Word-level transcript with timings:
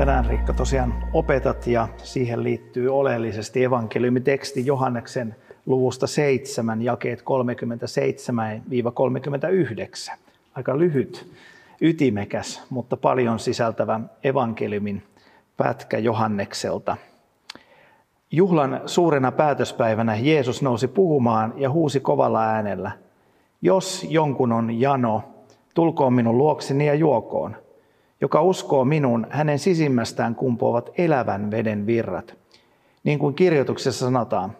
Tänään 0.00 0.26
Riikka 0.26 0.52
tosiaan 0.52 0.94
opetat 1.12 1.66
ja 1.66 1.88
siihen 1.96 2.44
liittyy 2.44 2.98
oleellisesti 2.98 3.64
evankeliumiteksti 3.64 4.66
Johanneksen 4.66 5.36
luvusta 5.66 6.06
7, 6.06 6.82
jakeet 6.82 7.24
37-39. 10.12 10.16
Aika 10.54 10.78
lyhyt, 10.78 11.32
ytimekäs, 11.80 12.62
mutta 12.70 12.96
paljon 12.96 13.38
sisältävä 13.38 14.00
evankeliumin 14.24 15.02
pätkä 15.56 15.98
Johannekselta. 15.98 16.96
Juhlan 18.30 18.80
suurena 18.86 19.32
päätöspäivänä 19.32 20.16
Jeesus 20.16 20.62
nousi 20.62 20.88
puhumaan 20.88 21.54
ja 21.56 21.70
huusi 21.70 22.00
kovalla 22.00 22.44
äänellä, 22.44 22.90
jos 23.62 24.06
jonkun 24.08 24.52
on 24.52 24.80
jano, 24.80 25.22
tulkoon 25.74 26.12
minun 26.12 26.38
luokseni 26.38 26.86
ja 26.86 26.94
juokoon– 26.94 27.56
joka 28.20 28.42
uskoo 28.42 28.84
minun, 28.84 29.26
hänen 29.30 29.58
sisimmästään 29.58 30.34
kumpuavat 30.34 30.90
elävän 30.98 31.50
veden 31.50 31.86
virrat. 31.86 32.34
Niin 33.04 33.18
kuin 33.18 33.34
kirjoituksessa 33.34 34.04
sanotaan, 34.04 34.56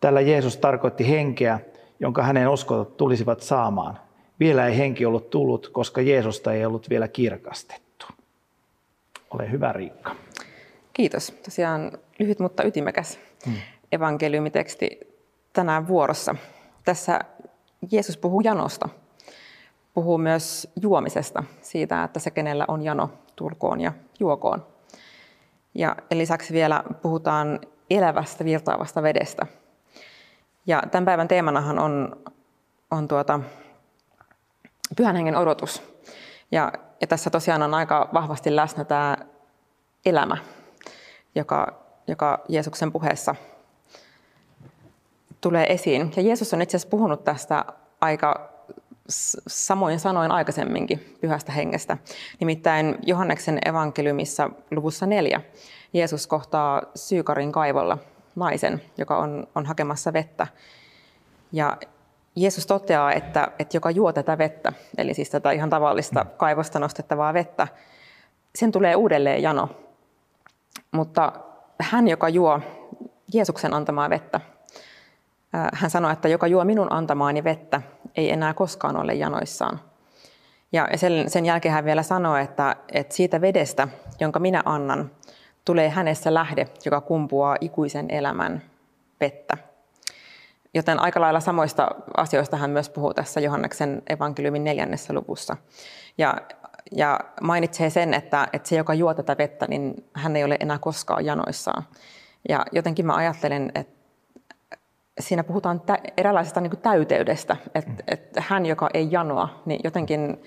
tällä 0.00 0.20
Jeesus 0.20 0.56
tarkoitti 0.56 1.08
henkeä, 1.08 1.60
jonka 2.00 2.22
hänen 2.22 2.48
uskot 2.48 2.96
tulisivat 2.96 3.40
saamaan. 3.40 3.98
Vielä 4.40 4.66
ei 4.66 4.78
henki 4.78 5.06
ollut 5.06 5.30
tullut, 5.30 5.68
koska 5.68 6.00
Jeesusta 6.00 6.52
ei 6.52 6.64
ollut 6.64 6.90
vielä 6.90 7.08
kirkastettu. 7.08 8.06
Ole 9.30 9.50
hyvä 9.50 9.72
Riikka. 9.72 10.16
Kiitos. 10.92 11.30
Tosiaan 11.44 11.92
lyhyt, 12.18 12.38
mutta 12.38 12.62
ytimekäs 12.64 13.18
hmm. 13.46 13.54
evankeliumiteksti 13.92 15.00
tänään 15.52 15.88
vuorossa. 15.88 16.34
Tässä 16.84 17.20
Jeesus 17.90 18.16
puhuu 18.16 18.40
janosta 18.40 18.88
puhuu 19.94 20.18
myös 20.18 20.72
juomisesta, 20.82 21.44
siitä, 21.60 22.04
että 22.04 22.20
se 22.20 22.30
kenellä 22.30 22.64
on 22.68 22.82
jano, 22.82 23.10
tulkoon 23.36 23.80
ja 23.80 23.92
juokoon. 24.20 24.66
Ja 25.74 25.96
lisäksi 26.10 26.54
vielä 26.54 26.84
puhutaan 27.02 27.60
elävästä 27.90 28.44
virtaavasta 28.44 29.02
vedestä. 29.02 29.46
Ja 30.66 30.82
tämän 30.90 31.04
päivän 31.04 31.28
teemanahan 31.28 31.78
on, 31.78 32.16
on 32.90 33.08
tuota, 33.08 33.40
pyhän 34.96 35.16
hengen 35.16 35.36
odotus. 35.36 35.82
Ja, 36.52 36.72
ja 37.00 37.06
tässä 37.06 37.30
tosiaan 37.30 37.62
on 37.62 37.74
aika 37.74 38.08
vahvasti 38.14 38.56
läsnä 38.56 38.84
tämä 38.84 39.16
elämä, 40.06 40.36
joka, 41.34 41.66
joka 42.06 42.44
Jeesuksen 42.48 42.92
puheessa 42.92 43.34
tulee 45.40 45.72
esiin. 45.72 46.12
Ja 46.16 46.22
Jeesus 46.22 46.54
on 46.54 46.62
itse 46.62 46.76
asiassa 46.76 46.90
puhunut 46.90 47.24
tästä 47.24 47.64
aika 48.00 48.49
samoin 49.46 50.00
sanoin 50.00 50.30
aikaisemminkin 50.30 51.16
pyhästä 51.20 51.52
hengestä. 51.52 51.96
Nimittäin 52.40 52.98
Johanneksen 53.06 53.58
evankeliumissa 53.64 54.50
luvussa 54.70 55.06
neljä 55.06 55.40
Jeesus 55.92 56.26
kohtaa 56.26 56.82
Syykarin 56.94 57.52
kaivolla 57.52 57.98
naisen, 58.36 58.82
joka 58.98 59.18
on, 59.18 59.46
on 59.54 59.66
hakemassa 59.66 60.12
vettä. 60.12 60.46
Ja 61.52 61.76
Jeesus 62.36 62.66
toteaa, 62.66 63.12
että, 63.12 63.48
että 63.58 63.76
joka 63.76 63.90
juo 63.90 64.12
tätä 64.12 64.38
vettä, 64.38 64.72
eli 64.98 65.14
siis 65.14 65.30
tätä 65.30 65.50
ihan 65.50 65.70
tavallista 65.70 66.24
kaivosta 66.24 66.78
nostettavaa 66.78 67.34
vettä, 67.34 67.68
sen 68.54 68.72
tulee 68.72 68.96
uudelleen 68.96 69.42
jano. 69.42 69.68
Mutta 70.92 71.32
hän, 71.80 72.08
joka 72.08 72.28
juo 72.28 72.60
Jeesuksen 73.34 73.74
antamaa 73.74 74.10
vettä, 74.10 74.40
hän 75.52 75.90
sanoi, 75.90 76.12
että 76.12 76.28
joka 76.28 76.46
juo 76.46 76.64
minun 76.64 76.92
antamaani 76.92 77.44
vettä, 77.44 77.82
ei 78.16 78.30
enää 78.30 78.54
koskaan 78.54 78.96
ole 78.96 79.14
janoissaan. 79.14 79.80
Ja 80.72 80.88
sen, 80.96 81.30
sen 81.30 81.46
jälkeen 81.46 81.74
hän 81.74 81.84
vielä 81.84 82.02
sanoi, 82.02 82.42
että, 82.42 82.76
että 82.92 83.14
siitä 83.14 83.40
vedestä, 83.40 83.88
jonka 84.20 84.38
minä 84.38 84.62
annan, 84.64 85.10
tulee 85.64 85.88
hänessä 85.88 86.34
lähde, 86.34 86.68
joka 86.84 87.00
kumpuaa 87.00 87.56
ikuisen 87.60 88.06
elämän 88.10 88.62
vettä. 89.20 89.56
Joten 90.74 91.00
aika 91.00 91.20
lailla 91.20 91.40
samoista 91.40 91.88
asioista 92.16 92.56
hän 92.56 92.70
myös 92.70 92.90
puhuu 92.90 93.14
tässä 93.14 93.40
Johanneksen 93.40 94.02
evankeliumin 94.10 94.64
neljännessä 94.64 95.12
luvussa. 95.12 95.56
Ja, 96.18 96.34
ja 96.92 97.20
mainitsee 97.40 97.90
sen, 97.90 98.14
että, 98.14 98.48
että 98.52 98.68
se, 98.68 98.76
joka 98.76 98.94
juo 98.94 99.14
tätä 99.14 99.38
vettä, 99.38 99.66
niin 99.68 100.04
hän 100.12 100.36
ei 100.36 100.44
ole 100.44 100.56
enää 100.60 100.78
koskaan 100.78 101.24
janoissaan. 101.24 101.82
Ja 102.48 102.64
jotenkin 102.72 103.06
mä 103.06 103.14
ajattelen, 103.14 103.72
että 103.74 103.99
siinä 105.20 105.44
puhutaan 105.44 105.80
tä- 105.80 105.98
eräänlaisesta 106.16 106.60
niin 106.60 106.78
täyteydestä, 106.82 107.56
että, 107.74 107.90
mm. 107.90 107.98
että 108.06 108.42
hän, 108.48 108.66
joka 108.66 108.88
ei 108.94 109.08
janoa, 109.10 109.62
niin 109.66 109.80
jotenkin 109.84 110.42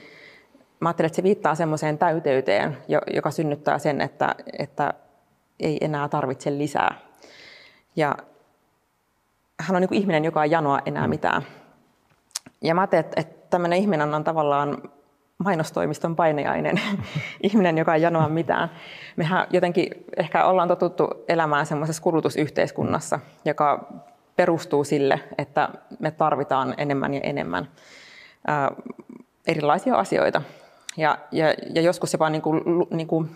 mä 0.79 0.89
ajattelen, 0.89 1.07
että 1.07 1.16
se 1.16 1.23
viittaa 1.23 1.56
semmoiseen 1.56 1.97
täyteyteen, 1.97 2.78
joka 3.13 3.31
synnyttää 3.31 3.79
sen, 3.79 4.01
että, 4.01 4.35
että 4.59 4.94
ei 5.59 5.78
enää 5.81 6.09
tarvitse 6.09 6.57
lisää. 6.57 6.95
Ja 7.95 8.16
hän 9.59 9.75
on 9.75 9.81
niin 9.81 9.89
kuin 9.89 10.00
ihminen, 10.00 10.25
joka 10.25 10.44
ei 10.44 10.51
janoa 10.51 10.79
enää 10.85 11.07
mm. 11.07 11.09
mitään. 11.09 11.41
Ja 12.62 12.75
mä 12.75 12.81
ajattelen, 12.81 13.06
että, 13.06 13.22
että 13.22 13.47
tämmöinen 13.50 13.79
ihminen 13.79 14.13
on 14.13 14.23
tavallaan 14.23 14.78
mainostoimiston 15.38 16.16
painajainen, 16.16 16.81
ihminen, 17.44 17.78
joka 17.78 17.95
ei 17.95 18.01
janoa 18.01 18.29
mitään. 18.29 18.69
Mehän 19.16 19.47
jotenkin 19.50 19.91
ehkä 20.17 20.45
ollaan 20.45 20.67
totuttu 20.67 21.07
elämään 21.28 21.66
semmoisessa 21.66 22.03
kulutusyhteiskunnassa, 22.03 23.19
joka 23.45 23.94
perustuu 24.35 24.83
sille, 24.83 25.19
että 25.38 25.69
me 25.99 26.11
tarvitaan 26.11 26.73
enemmän 26.77 27.13
ja 27.13 27.19
enemmän 27.23 27.67
erilaisia 29.47 29.95
asioita. 29.95 30.41
Ja, 30.97 31.17
ja, 31.31 31.45
ja 31.75 31.81
joskus 31.81 32.13
jopa 32.13 32.29
niin 32.29 32.41
kuin, 32.41 32.61
niin 32.89 33.07
kuin 33.07 33.35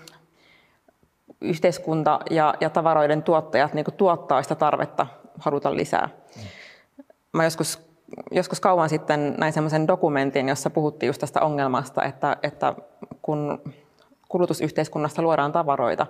yhteiskunta 1.41 2.19
ja, 2.29 2.53
ja 2.61 2.69
tavaroiden 2.69 3.23
tuottajat 3.23 3.73
niin 3.73 3.85
kuin 3.85 3.95
tuottaa 3.95 4.43
sitä 4.43 4.55
tarvetta 4.55 5.07
haluta 5.39 5.75
lisää. 5.75 6.09
Mä 7.33 7.43
joskus, 7.43 7.79
joskus 8.31 8.59
kauan 8.59 8.89
sitten 8.89 9.35
näin 9.37 9.53
semmoisen 9.53 9.87
dokumentin, 9.87 10.49
jossa 10.49 10.69
puhuttiin 10.69 11.07
just 11.07 11.19
tästä 11.19 11.41
ongelmasta, 11.41 12.03
että, 12.03 12.37
että 12.43 12.73
kun 13.21 13.61
kulutusyhteiskunnasta 14.29 15.21
luodaan 15.21 15.51
tavaroita, 15.51 16.07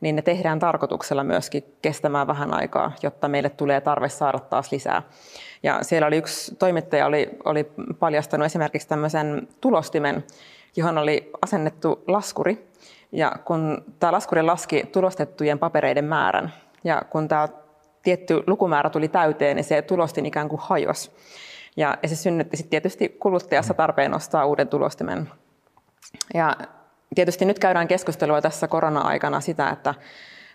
niin 0.00 0.16
ne 0.16 0.22
tehdään 0.22 0.58
tarkoituksella 0.58 1.24
myöskin 1.24 1.64
kestämään 1.82 2.26
vähän 2.26 2.54
aikaa, 2.54 2.92
jotta 3.02 3.28
meille 3.28 3.50
tulee 3.50 3.80
tarve 3.80 4.08
saada 4.08 4.38
taas 4.38 4.72
lisää. 4.72 5.02
Ja 5.62 5.78
siellä 5.82 6.06
oli 6.06 6.16
yksi 6.16 6.54
toimittaja 6.54 7.06
oli, 7.06 7.30
oli 7.44 7.72
paljastanut 7.98 8.46
esimerkiksi 8.46 8.88
tämmöisen 8.88 9.48
tulostimen, 9.60 10.24
johon 10.76 10.98
oli 10.98 11.30
asennettu 11.42 12.04
laskuri. 12.06 12.70
Ja 13.12 13.32
kun 13.44 13.84
tämä 14.00 14.12
laskuri 14.12 14.42
laski 14.42 14.82
tulostettujen 14.92 15.58
papereiden 15.58 16.04
määrän, 16.04 16.52
ja 16.84 17.02
kun 17.10 17.28
tämä 17.28 17.48
tietty 18.02 18.42
lukumäärä 18.46 18.90
tuli 18.90 19.08
täyteen, 19.08 19.56
niin 19.56 19.64
se 19.64 19.82
tulostin 19.82 20.26
ikään 20.26 20.48
kuin 20.48 20.60
hajosi. 20.64 21.10
Ja, 21.76 21.98
se 22.06 22.16
synnytti 22.16 22.56
sitten 22.56 22.70
tietysti 22.70 23.08
kuluttajassa 23.08 23.74
tarpeen 23.74 24.14
ostaa 24.14 24.46
uuden 24.46 24.68
tulostimen. 24.68 25.30
Ja 26.34 26.56
Tietysti 27.14 27.44
nyt 27.44 27.58
käydään 27.58 27.88
keskustelua 27.88 28.40
tässä 28.40 28.68
korona-aikana 28.68 29.40
sitä, 29.40 29.70
että 29.70 29.94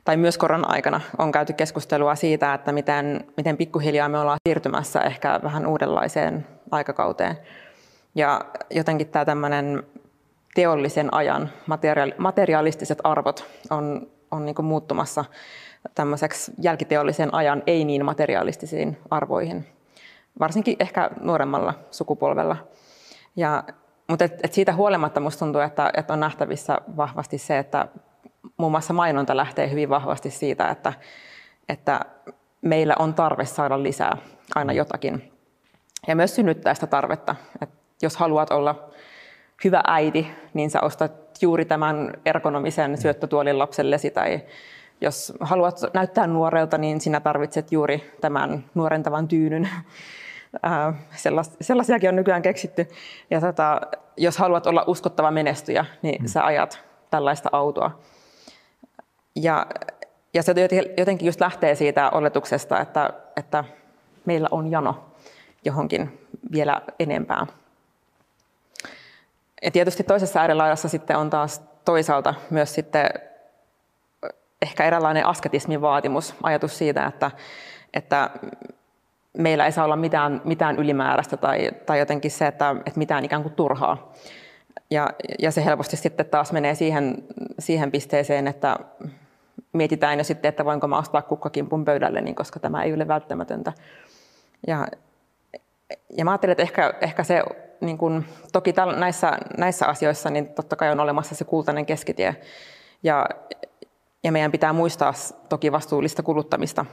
tai 0.05 0.17
myös 0.17 0.37
korona-aikana 0.37 1.01
on 1.17 1.31
käyty 1.31 1.53
keskustelua 1.53 2.15
siitä, 2.15 2.53
että 2.53 2.71
miten, 2.71 3.25
miten 3.37 3.57
pikkuhiljaa 3.57 4.09
me 4.09 4.19
ollaan 4.19 4.39
siirtymässä 4.47 5.01
ehkä 5.01 5.39
vähän 5.43 5.67
uudenlaiseen 5.67 6.47
aikakauteen. 6.71 7.37
Ja 8.15 8.41
jotenkin 8.69 9.07
tämä 9.07 9.25
tämmöinen 9.25 9.83
teollisen 10.55 11.13
ajan 11.13 11.49
materialistiset 12.17 12.99
arvot 13.03 13.45
on, 13.69 14.07
on 14.31 14.45
niin 14.45 14.65
muuttumassa 14.65 15.25
tämmöiseksi 15.95 16.51
jälkiteollisen 16.61 17.33
ajan 17.33 17.63
ei 17.67 17.85
niin 17.85 18.05
materialistisiin 18.05 18.97
arvoihin, 19.11 19.67
varsinkin 20.39 20.75
ehkä 20.79 21.11
nuoremmalla 21.21 21.73
sukupolvella. 21.91 22.57
Ja 23.35 23.63
mutta 24.07 24.25
et, 24.25 24.39
et 24.43 24.53
siitä 24.53 24.73
huolimatta 24.73 25.19
minusta 25.19 25.39
tuntuu, 25.39 25.61
että, 25.61 25.91
että 25.97 26.13
on 26.13 26.19
nähtävissä 26.19 26.77
vahvasti 26.97 27.37
se, 27.37 27.57
että 27.57 27.87
muun 28.57 28.71
muassa 28.71 28.93
mainonta 28.93 29.37
lähtee 29.37 29.71
hyvin 29.71 29.89
vahvasti 29.89 30.31
siitä, 30.31 30.69
että, 30.69 30.93
että 31.69 31.99
meillä 32.61 32.95
on 32.99 33.13
tarve 33.13 33.45
saada 33.45 33.83
lisää 33.83 34.17
aina 34.55 34.73
mm. 34.73 34.77
jotakin. 34.77 35.31
Ja 36.07 36.15
myös 36.15 36.35
synnyttää 36.35 36.73
sitä 36.73 36.87
tarvetta. 36.87 37.35
että 37.61 37.75
jos 38.01 38.17
haluat 38.17 38.51
olla 38.51 38.89
hyvä 39.63 39.83
äiti, 39.87 40.27
niin 40.53 40.69
sä 40.69 40.81
ostat 40.81 41.11
juuri 41.41 41.65
tämän 41.65 42.13
ergonomisen 42.25 42.91
mm. 42.91 42.97
syöttötuolin 42.97 43.59
lapsellesi 43.59 44.11
tai, 44.11 44.41
jos 45.01 45.33
haluat 45.39 45.75
näyttää 45.93 46.27
nuorelta, 46.27 46.77
niin 46.77 47.01
sinä 47.01 47.19
tarvitset 47.19 47.71
juuri 47.71 48.13
tämän 48.21 48.65
nuorentavan 48.73 49.27
tyynyn. 49.27 49.69
Sellaisiakin 51.61 52.09
on 52.09 52.15
nykyään 52.15 52.41
keksitty. 52.41 52.87
Ja 53.29 53.41
tota, 53.41 53.81
jos 54.17 54.37
haluat 54.37 54.67
olla 54.67 54.83
uskottava 54.87 55.31
menestyjä, 55.31 55.85
niin 56.01 56.21
mm. 56.21 56.27
sä 56.27 56.45
ajat 56.45 56.79
tällaista 57.11 57.49
autoa. 57.51 57.99
Ja, 59.35 59.65
ja 60.33 60.43
se 60.43 60.53
jotenkin 60.97 61.25
just 61.25 61.39
lähtee 61.39 61.75
siitä 61.75 62.09
oletuksesta, 62.09 62.79
että, 62.79 63.09
että 63.35 63.63
meillä 64.25 64.47
on 64.51 64.71
jano 64.71 65.05
johonkin 65.65 66.27
vielä 66.51 66.81
enempää. 66.99 67.47
Ja 69.61 69.71
tietysti 69.71 70.03
toisessa 70.03 70.39
äärilaidassa 70.39 70.89
sitten 70.89 71.17
on 71.17 71.29
taas 71.29 71.61
toisaalta 71.85 72.33
myös 72.49 72.73
sitten 72.73 73.09
ehkä 74.61 74.85
eräänlainen 74.85 75.25
asketismin 75.25 75.81
vaatimus, 75.81 76.35
ajatus 76.43 76.77
siitä, 76.77 77.05
että, 77.05 77.31
että 77.93 78.29
meillä 79.37 79.65
ei 79.65 79.71
saa 79.71 79.85
olla 79.85 79.95
mitään, 79.95 80.41
mitään 80.43 80.77
ylimääräistä 80.77 81.37
tai, 81.37 81.71
tai 81.85 81.99
jotenkin 81.99 82.31
se, 82.31 82.47
että, 82.47 82.75
että 82.85 82.99
mitään 82.99 83.25
ikään 83.25 83.41
kuin 83.41 83.53
turhaa. 83.53 84.13
Ja, 84.89 85.09
ja 85.39 85.51
se 85.51 85.65
helposti 85.65 85.97
sitten 85.97 86.25
taas 86.25 86.51
menee 86.51 86.75
siihen, 86.75 87.23
siihen 87.59 87.91
pisteeseen, 87.91 88.47
että 88.47 88.79
mietitään 89.73 90.17
jo 90.17 90.23
sitten, 90.23 90.49
että 90.49 90.65
voinko 90.65 90.87
mä 90.87 90.97
ostaa 90.97 91.21
kukkakimpun 91.21 91.85
pöydälle, 91.85 92.21
niin 92.21 92.35
koska 92.35 92.59
tämä 92.59 92.83
ei 92.83 92.93
ole 92.93 93.07
välttämätöntä. 93.07 93.73
Ja, 94.67 94.87
ja 96.17 96.25
mä 96.25 96.31
ajattelen, 96.31 96.51
että 96.51 96.63
ehkä, 96.63 96.93
ehkä 97.01 97.23
se, 97.23 97.43
niin 97.81 97.97
kun, 97.97 98.25
toki 98.53 98.73
täl, 98.73 98.95
näissä, 98.95 99.37
näissä 99.57 99.85
asioissa, 99.85 100.29
niin 100.29 100.47
totta 100.47 100.75
kai 100.75 100.91
on 100.91 100.99
olemassa 100.99 101.35
se 101.35 101.45
kultainen 101.45 101.85
keskitie. 101.85 102.35
Ja, 103.03 103.25
ja 104.23 104.31
meidän 104.31 104.51
pitää 104.51 104.73
muistaa 104.73 105.13
toki 105.49 105.71
vastuullista 105.71 106.23
kuluttamista. 106.23 106.85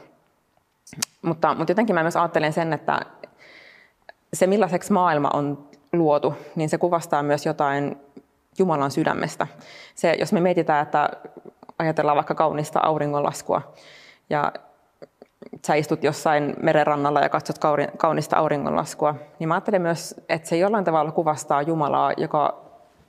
Mutta, 1.23 1.55
mutta 1.55 1.71
jotenkin 1.71 1.95
mä 1.95 2.03
myös 2.03 2.17
ajattelen 2.17 2.53
sen, 2.53 2.73
että 2.73 3.07
se 4.33 4.47
millaiseksi 4.47 4.93
maailma 4.93 5.31
on 5.33 5.69
luotu, 5.93 6.35
niin 6.57 6.69
se 6.69 6.79
kuvastaa 6.79 7.23
myös 7.23 7.47
jotain 7.47 7.97
Jumalan 8.59 8.91
sydämestä. 8.91 9.47
Se, 9.95 10.17
jos 10.19 10.33
me 10.33 10.41
mietitään, 10.41 10.83
että 10.83 11.09
ajatellaan 11.79 12.17
vaikka 12.17 12.35
kaunista 12.35 12.81
auringonlaskua 12.81 13.73
ja 14.31 14.53
sä 15.67 15.75
istut 15.75 16.05
jossain 16.05 16.55
merenrannalla 16.63 17.21
ja 17.21 17.29
katsot 17.29 17.57
kaunista 17.97 18.37
auringonlaskua, 18.37 19.15
niin 19.39 19.49
mä 19.49 19.55
ajattelen 19.55 19.83
myös, 19.83 20.15
että 20.29 20.49
se 20.49 20.57
jollain 20.57 20.85
tavalla 20.85 21.13
kuvastaa 21.13 21.63
Jumalaa, 21.63 22.13
joka 22.17 22.63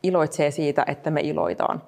iloitsee 0.04 0.52
siitä, 0.52 0.84
että 0.88 1.12
me 1.12 1.22
iloitaan. 1.22 1.82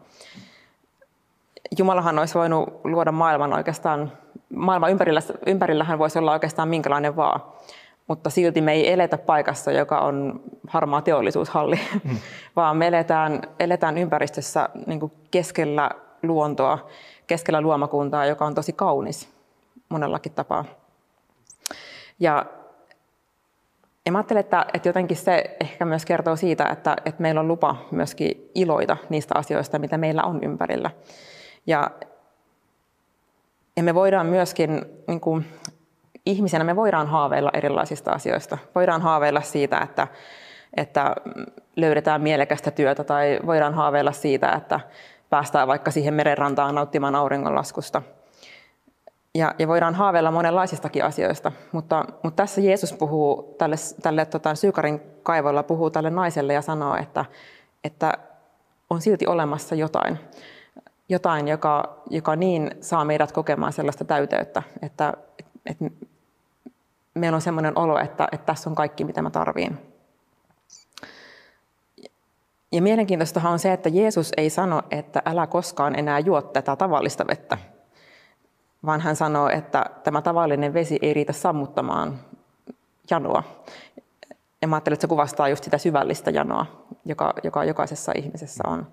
Jumalahan 1.78 2.20
olisi 2.20 2.36
voinut 2.36 2.82
luoda 2.84 3.12
maailman 3.12 3.54
oikeastaan, 3.54 4.12
maailman 4.56 4.92
ympärillä, 4.92 5.22
ympärillähän 5.46 6.00
voisi 6.00 6.20
olla 6.20 6.32
oikeastaan 6.32 6.70
minkälainen 6.70 7.16
vaan, 7.16 7.42
mutta 8.08 8.30
silti 8.30 8.62
me 8.62 8.74
ei 8.74 8.92
eletä 8.92 9.18
paikassa, 9.18 9.72
joka 9.72 10.00
on 10.00 10.42
harmaa 10.68 11.02
teollisuushalli, 11.02 11.80
mm. 12.04 12.18
vaan 12.56 12.78
me 12.78 12.88
eletään, 12.88 13.42
eletään 13.60 13.98
ympäristössä 13.98 14.70
niin 14.86 15.12
keskellä 15.32 15.92
luontoa, 16.24 16.88
keskellä 17.28 17.62
luomakuntaa, 17.62 18.26
joka 18.26 18.46
on 18.46 18.56
tosi 18.56 18.74
kaunis 18.74 19.30
monellakin 19.90 20.32
tapaa. 20.32 20.66
Ja, 22.20 22.46
ja 24.06 24.12
mä 24.12 24.18
ajattelen, 24.18 24.40
että, 24.40 24.66
että 24.74 24.90
jotenkin 24.90 25.18
se 25.18 25.58
ehkä 25.60 25.86
myös 25.86 26.06
kertoo 26.06 26.36
siitä, 26.36 26.66
että, 26.66 26.96
että 27.06 27.22
meillä 27.22 27.40
on 27.40 27.48
lupa 27.48 27.76
myöskin 27.92 28.52
iloita 28.56 28.98
niistä 29.10 29.36
asioista, 29.38 29.80
mitä 29.80 29.98
meillä 29.98 30.24
on 30.24 30.44
ympärillä. 30.44 30.92
Ja, 31.68 31.92
ja 33.78 33.84
me 33.84 33.96
voidaan 33.96 34.26
myöskin, 34.26 34.86
niin 35.08 35.20
kuin, 35.20 35.46
ihmisenä 36.26 36.64
me 36.64 36.76
voidaan 36.76 37.08
haaveilla 37.08 37.52
erilaisista 37.54 38.12
asioista. 38.12 38.58
Voidaan 38.76 39.02
haaveilla 39.02 39.42
siitä, 39.42 39.80
että, 39.80 40.08
että 40.78 41.16
löydetään 41.76 42.22
mielekästä 42.22 42.72
työtä 42.72 43.04
tai 43.04 43.40
voidaan 43.46 43.74
haaveilla 43.74 44.12
siitä, 44.12 44.52
että 44.52 44.80
päästään 45.30 45.68
vaikka 45.68 45.92
siihen 45.92 46.14
merenrantaan 46.14 46.76
nauttimaan 46.76 47.16
auringonlaskusta. 47.16 48.02
Ja, 49.36 49.56
ja 49.60 49.68
voidaan 49.68 49.96
haaveilla 49.96 50.32
monenlaisistakin 50.32 51.06
asioista, 51.06 51.52
mutta, 51.72 52.06
mutta 52.24 52.44
tässä 52.44 52.62
Jeesus 52.62 52.94
puhuu 52.94 53.56
tälle, 53.58 53.76
tälle 54.02 54.26
tota, 54.26 54.56
Syykarin 54.56 55.02
kaivolla 55.24 55.64
puhuu 55.64 55.90
tälle 55.90 56.10
naiselle 56.10 56.54
ja 56.54 56.62
sanoo, 56.62 56.96
että, 56.96 57.26
että 57.84 58.14
on 58.90 59.02
silti 59.02 59.28
olemassa 59.28 59.76
jotain 59.76 60.20
jotain, 61.10 61.48
joka, 61.48 61.98
joka 62.10 62.36
niin 62.36 62.72
saa 62.82 63.06
meidät 63.06 63.32
kokemaan 63.32 63.74
sellaista 63.74 64.06
täyteyttä, 64.06 64.64
että, 64.82 65.14
että 65.66 65.86
meillä 67.14 67.36
on 67.36 67.42
sellainen 67.42 67.78
olo, 67.78 68.00
että, 68.00 68.28
että 68.32 68.46
tässä 68.46 68.70
on 68.70 68.76
kaikki, 68.76 69.04
mitä 69.04 69.22
mä 69.22 69.30
tarviin. 69.30 69.78
Ja 72.72 72.82
mielenkiintoista 72.82 73.50
on 73.50 73.60
se, 73.60 73.74
että 73.74 73.90
Jeesus 73.90 74.32
ei 74.38 74.50
sano, 74.50 74.82
että 74.92 75.22
älä 75.26 75.48
koskaan 75.48 76.00
enää 76.00 76.20
juo 76.20 76.42
tätä 76.42 76.76
tavallista 76.76 77.28
vettä, 77.28 77.58
vaan 78.86 79.02
hän 79.02 79.16
sanoo, 79.16 79.50
että 79.50 79.86
tämä 80.04 80.22
tavallinen 80.22 80.74
vesi 80.74 81.00
ei 81.02 81.14
riitä 81.14 81.34
sammuttamaan 81.34 82.20
janoa. 83.12 83.44
Ja 84.62 84.68
mä 84.68 84.76
ajattelen, 84.76 84.94
että 84.94 85.02
se 85.02 85.08
kuvastaa 85.08 85.50
just 85.50 85.64
sitä 85.64 85.78
syvällistä 85.78 86.32
janoa, 86.32 86.66
joka, 87.06 87.34
joka 87.44 87.64
jokaisessa 87.64 88.12
ihmisessä 88.16 88.64
on. 88.68 88.88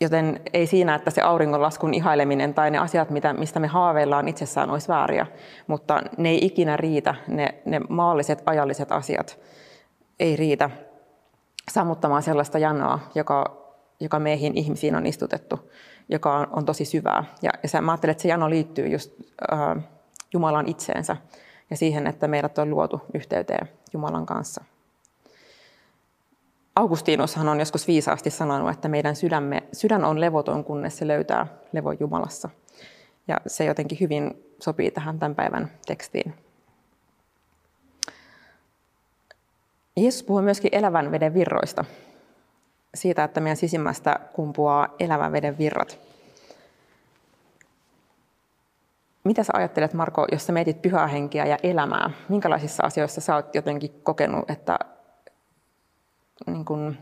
Joten 0.00 0.40
ei 0.52 0.66
siinä, 0.66 0.94
että 0.94 1.10
se 1.10 1.22
auringonlaskun 1.22 1.94
ihaileminen 1.94 2.54
tai 2.54 2.70
ne 2.70 2.78
asiat, 2.78 3.10
mitä, 3.10 3.32
mistä 3.32 3.60
me 3.60 3.66
haaveillaan 3.66 4.28
itsessään, 4.28 4.70
olisi 4.70 4.88
vääriä, 4.88 5.26
mutta 5.66 6.02
ne 6.18 6.28
ei 6.28 6.44
ikinä 6.46 6.76
riitä, 6.76 7.14
ne, 7.28 7.54
ne 7.64 7.80
maalliset, 7.88 8.42
ajalliset 8.46 8.92
asiat 8.92 9.38
ei 10.20 10.36
riitä 10.36 10.70
sammuttamaan 11.70 12.22
sellaista 12.22 12.58
janoa, 12.58 12.98
joka, 13.14 13.56
joka 14.00 14.18
meihin 14.18 14.58
ihmisiin 14.58 14.94
on 14.94 15.06
istutettu, 15.06 15.70
joka 16.08 16.36
on, 16.36 16.46
on 16.52 16.64
tosi 16.64 16.84
syvää. 16.84 17.24
Ja, 17.42 17.50
ja 17.62 17.68
se, 17.68 17.80
mä 17.80 17.92
ajattelen, 17.92 18.10
että 18.10 18.22
se 18.22 18.28
jano 18.28 18.50
liittyy 18.50 18.86
just 18.88 19.12
äh, 19.52 19.84
Jumalan 20.32 20.68
itseensä 20.68 21.16
ja 21.70 21.76
siihen, 21.76 22.06
että 22.06 22.28
meidät 22.28 22.58
on 22.58 22.70
luotu 22.70 23.00
yhteyteen 23.14 23.68
Jumalan 23.92 24.26
kanssa. 24.26 24.64
Augustinushan 26.78 27.48
on 27.48 27.58
joskus 27.58 27.88
viisaasti 27.88 28.30
sanonut, 28.30 28.70
että 28.70 28.88
meidän 28.88 29.16
sydämme, 29.16 29.62
sydän 29.72 30.04
on 30.04 30.20
levoton, 30.20 30.64
kunnes 30.64 30.98
se 30.98 31.06
löytää 31.06 31.46
levon 31.72 31.96
Jumalassa. 32.00 32.48
Ja 33.28 33.36
se 33.46 33.64
jotenkin 33.64 33.98
hyvin 34.00 34.44
sopii 34.60 34.90
tähän 34.90 35.18
tämän 35.18 35.34
päivän 35.34 35.70
tekstiin. 35.86 36.34
Jeesus 39.96 40.22
puhuu 40.22 40.42
myöskin 40.42 40.70
elävän 40.72 41.10
veden 41.10 41.34
virroista. 41.34 41.84
Siitä, 42.94 43.24
että 43.24 43.40
meidän 43.40 43.56
sisimmästä 43.56 44.20
kumpuaa 44.32 44.94
elävän 44.98 45.32
veden 45.32 45.58
virrat. 45.58 45.98
Mitä 49.24 49.42
sä 49.42 49.52
ajattelet, 49.56 49.94
Marko, 49.94 50.26
jos 50.32 50.46
sä 50.46 50.52
mietit 50.52 50.82
pyhää 50.82 51.06
henkeä 51.06 51.46
ja 51.46 51.58
elämää? 51.62 52.10
Minkälaisissa 52.28 52.82
asioissa 52.86 53.20
sä 53.20 53.34
oot 53.34 53.54
jotenkin 53.54 54.00
kokenut, 54.02 54.50
että 54.50 54.78
niin 56.46 56.64
kuin 56.64 56.98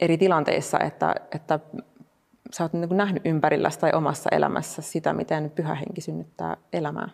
eri 0.00 0.18
tilanteissa, 0.18 0.80
että, 0.80 1.14
että 1.34 1.60
sä 2.52 2.64
oot 2.64 2.72
niin 2.72 2.88
kuin 2.88 2.98
nähnyt 2.98 3.22
ympärillä 3.26 3.70
tai 3.80 3.92
omassa 3.92 4.30
elämässä 4.32 4.82
sitä, 4.82 5.12
miten 5.12 5.52
pyhä 5.54 5.74
henki 5.74 6.00
synnyttää 6.00 6.56
elämää? 6.72 7.08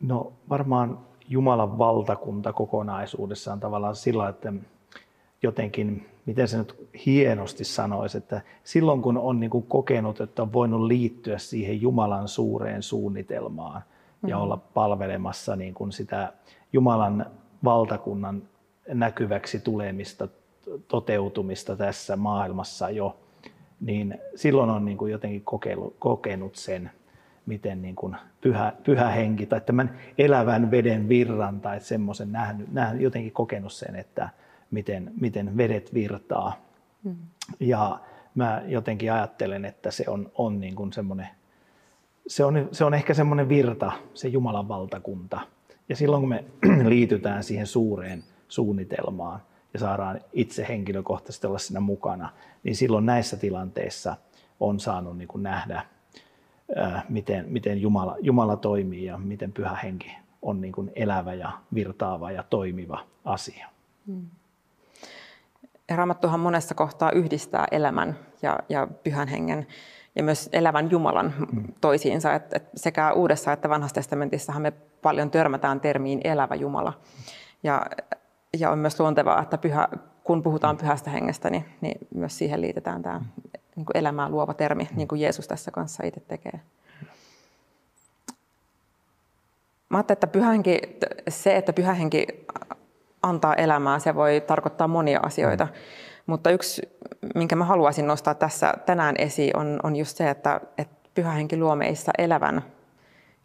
No 0.00 0.32
varmaan 0.48 0.98
Jumalan 1.28 1.78
valtakunta 1.78 2.52
kokonaisuudessaan 2.52 3.60
tavallaan 3.60 3.96
sillä, 3.96 4.28
että 4.28 4.52
jotenkin, 5.42 6.06
miten 6.26 6.48
se 6.48 6.58
nyt 6.58 6.88
hienosti 7.06 7.64
sanoisi, 7.64 8.18
että 8.18 8.40
silloin 8.64 9.02
kun 9.02 9.18
on 9.18 9.40
niin 9.40 9.50
kuin 9.50 9.66
kokenut, 9.66 10.20
että 10.20 10.42
on 10.42 10.52
voinut 10.52 10.80
liittyä 10.80 11.38
siihen 11.38 11.82
Jumalan 11.82 12.28
suureen 12.28 12.82
suunnitelmaan 12.82 13.82
mm-hmm. 13.82 14.28
ja 14.28 14.38
olla 14.38 14.56
palvelemassa 14.56 15.56
niin 15.56 15.74
kuin 15.74 15.92
sitä 15.92 16.32
Jumalan 16.72 17.26
valtakunnan 17.64 18.42
näkyväksi 18.88 19.60
tulemista, 19.60 20.28
toteutumista 20.88 21.76
tässä 21.76 22.16
maailmassa 22.16 22.90
jo, 22.90 23.16
niin 23.80 24.18
silloin 24.34 24.70
on 24.70 24.84
niin 24.84 24.98
kuin 24.98 25.12
jotenkin 25.12 25.42
kokenut, 25.44 25.96
kokenut 25.98 26.56
sen, 26.56 26.90
miten 27.46 27.82
niin 27.82 27.96
kuin 27.96 28.16
pyhä, 28.40 28.72
pyhä 28.84 29.08
henki 29.08 29.46
tai 29.46 29.60
tämän 29.60 29.98
elävän 30.18 30.70
veden 30.70 31.08
virran 31.08 31.60
tai 31.60 31.80
semmoisen 31.80 32.32
nähnyt, 32.32 32.72
nähnyt, 32.72 33.02
jotenkin 33.02 33.32
kokenut 33.32 33.72
sen, 33.72 33.96
että 33.96 34.28
miten, 34.70 35.12
miten 35.20 35.56
vedet 35.56 35.94
virtaa. 35.94 36.56
Mm. 37.04 37.16
Ja 37.60 38.00
mä 38.34 38.62
jotenkin 38.66 39.12
ajattelen, 39.12 39.64
että 39.64 39.90
se 39.90 40.04
on, 40.08 40.30
on 40.34 40.60
niin 40.60 40.74
kuin 40.74 40.92
semmoinen, 40.92 41.28
se 42.26 42.44
on, 42.44 42.68
se 42.72 42.84
on 42.84 42.94
ehkä 42.94 43.14
semmoinen 43.14 43.48
virta, 43.48 43.92
se 44.14 44.28
Jumalan 44.28 44.68
valtakunta, 44.68 45.40
ja 45.88 45.96
silloin 45.96 46.22
kun 46.22 46.28
me 46.28 46.44
liitytään 46.88 47.44
siihen 47.44 47.66
suureen 47.66 48.24
suunnitelmaan, 48.48 49.40
ja 49.72 49.78
saadaan 49.78 50.20
itse 50.32 50.66
henkilökohtaisesti 50.68 51.46
olla 51.46 51.58
siinä 51.58 51.80
mukana, 51.80 52.32
niin 52.62 52.76
silloin 52.76 53.06
näissä 53.06 53.36
tilanteissa 53.36 54.16
on 54.60 54.80
saanut 54.80 55.18
niin 55.18 55.28
kuin 55.28 55.42
nähdä, 55.42 55.86
miten, 57.08 57.44
miten 57.48 57.82
Jumala, 57.82 58.16
Jumala 58.20 58.56
toimii 58.56 59.04
ja 59.04 59.18
miten 59.18 59.52
pyhä 59.52 59.74
henki 59.74 60.16
on 60.42 60.60
niin 60.60 60.72
kuin 60.72 60.92
elävä 60.96 61.34
ja 61.34 61.52
virtaava 61.74 62.30
ja 62.30 62.42
toimiva 62.42 63.06
asia. 63.24 63.68
Hmm. 64.06 64.26
Raamattuhan 65.90 66.40
monessa 66.40 66.74
kohtaa 66.74 67.10
yhdistää 67.10 67.66
elämän 67.70 68.18
ja, 68.42 68.58
ja 68.68 68.88
pyhän 69.04 69.28
hengen 69.28 69.66
ja 70.14 70.22
myös 70.22 70.48
elävän 70.52 70.90
Jumalan 70.90 71.34
hmm. 71.36 71.64
toisiinsa. 71.80 72.34
Et, 72.34 72.54
et 72.54 72.64
sekä 72.74 73.12
Uudessa 73.12 73.52
että 73.52 73.68
Vanhassa 73.68 73.94
testamentissahan 73.94 74.62
me 74.62 74.72
paljon 75.02 75.30
törmätään 75.30 75.80
termiin 75.80 76.20
elävä 76.24 76.54
Jumala. 76.54 76.92
Ja, 77.62 77.86
ja 78.58 78.70
on 78.70 78.78
myös 78.78 79.00
luontevaa, 79.00 79.42
että 79.42 79.58
pyhä, 79.58 79.88
kun 80.24 80.42
puhutaan 80.42 80.76
pyhästä 80.76 81.10
hengestä, 81.10 81.50
niin, 81.50 81.64
niin 81.80 81.98
myös 82.14 82.38
siihen 82.38 82.60
liitetään 82.60 83.02
tämä 83.02 83.20
niin 83.76 83.86
kuin 83.86 83.96
elämää 83.96 84.28
luova 84.28 84.54
termi, 84.54 84.88
niin 84.96 85.08
kuin 85.08 85.20
Jeesus 85.20 85.48
tässä 85.48 85.70
kanssa 85.70 86.06
itse 86.06 86.20
tekee. 86.20 86.60
Mä 89.88 89.98
ajattelin, 89.98 90.16
että 90.16 90.26
pyhänki, 90.26 90.78
se, 91.28 91.56
että 91.56 91.72
pyhähenki 91.72 92.26
antaa 93.22 93.54
elämää, 93.54 93.98
se 93.98 94.14
voi 94.14 94.42
tarkoittaa 94.46 94.88
monia 94.88 95.20
asioita. 95.22 95.68
Mutta 96.26 96.50
yksi, 96.50 96.82
minkä 97.34 97.56
mä 97.56 97.64
haluaisin 97.64 98.06
nostaa 98.06 98.34
tässä 98.34 98.74
tänään 98.86 99.14
esiin, 99.18 99.56
on, 99.56 99.80
on 99.82 99.96
just 99.96 100.16
se, 100.16 100.30
että, 100.30 100.60
että 100.78 101.10
pyhähenki 101.14 101.56
luo 101.56 101.76
meissä 101.76 102.12
elävän 102.18 102.62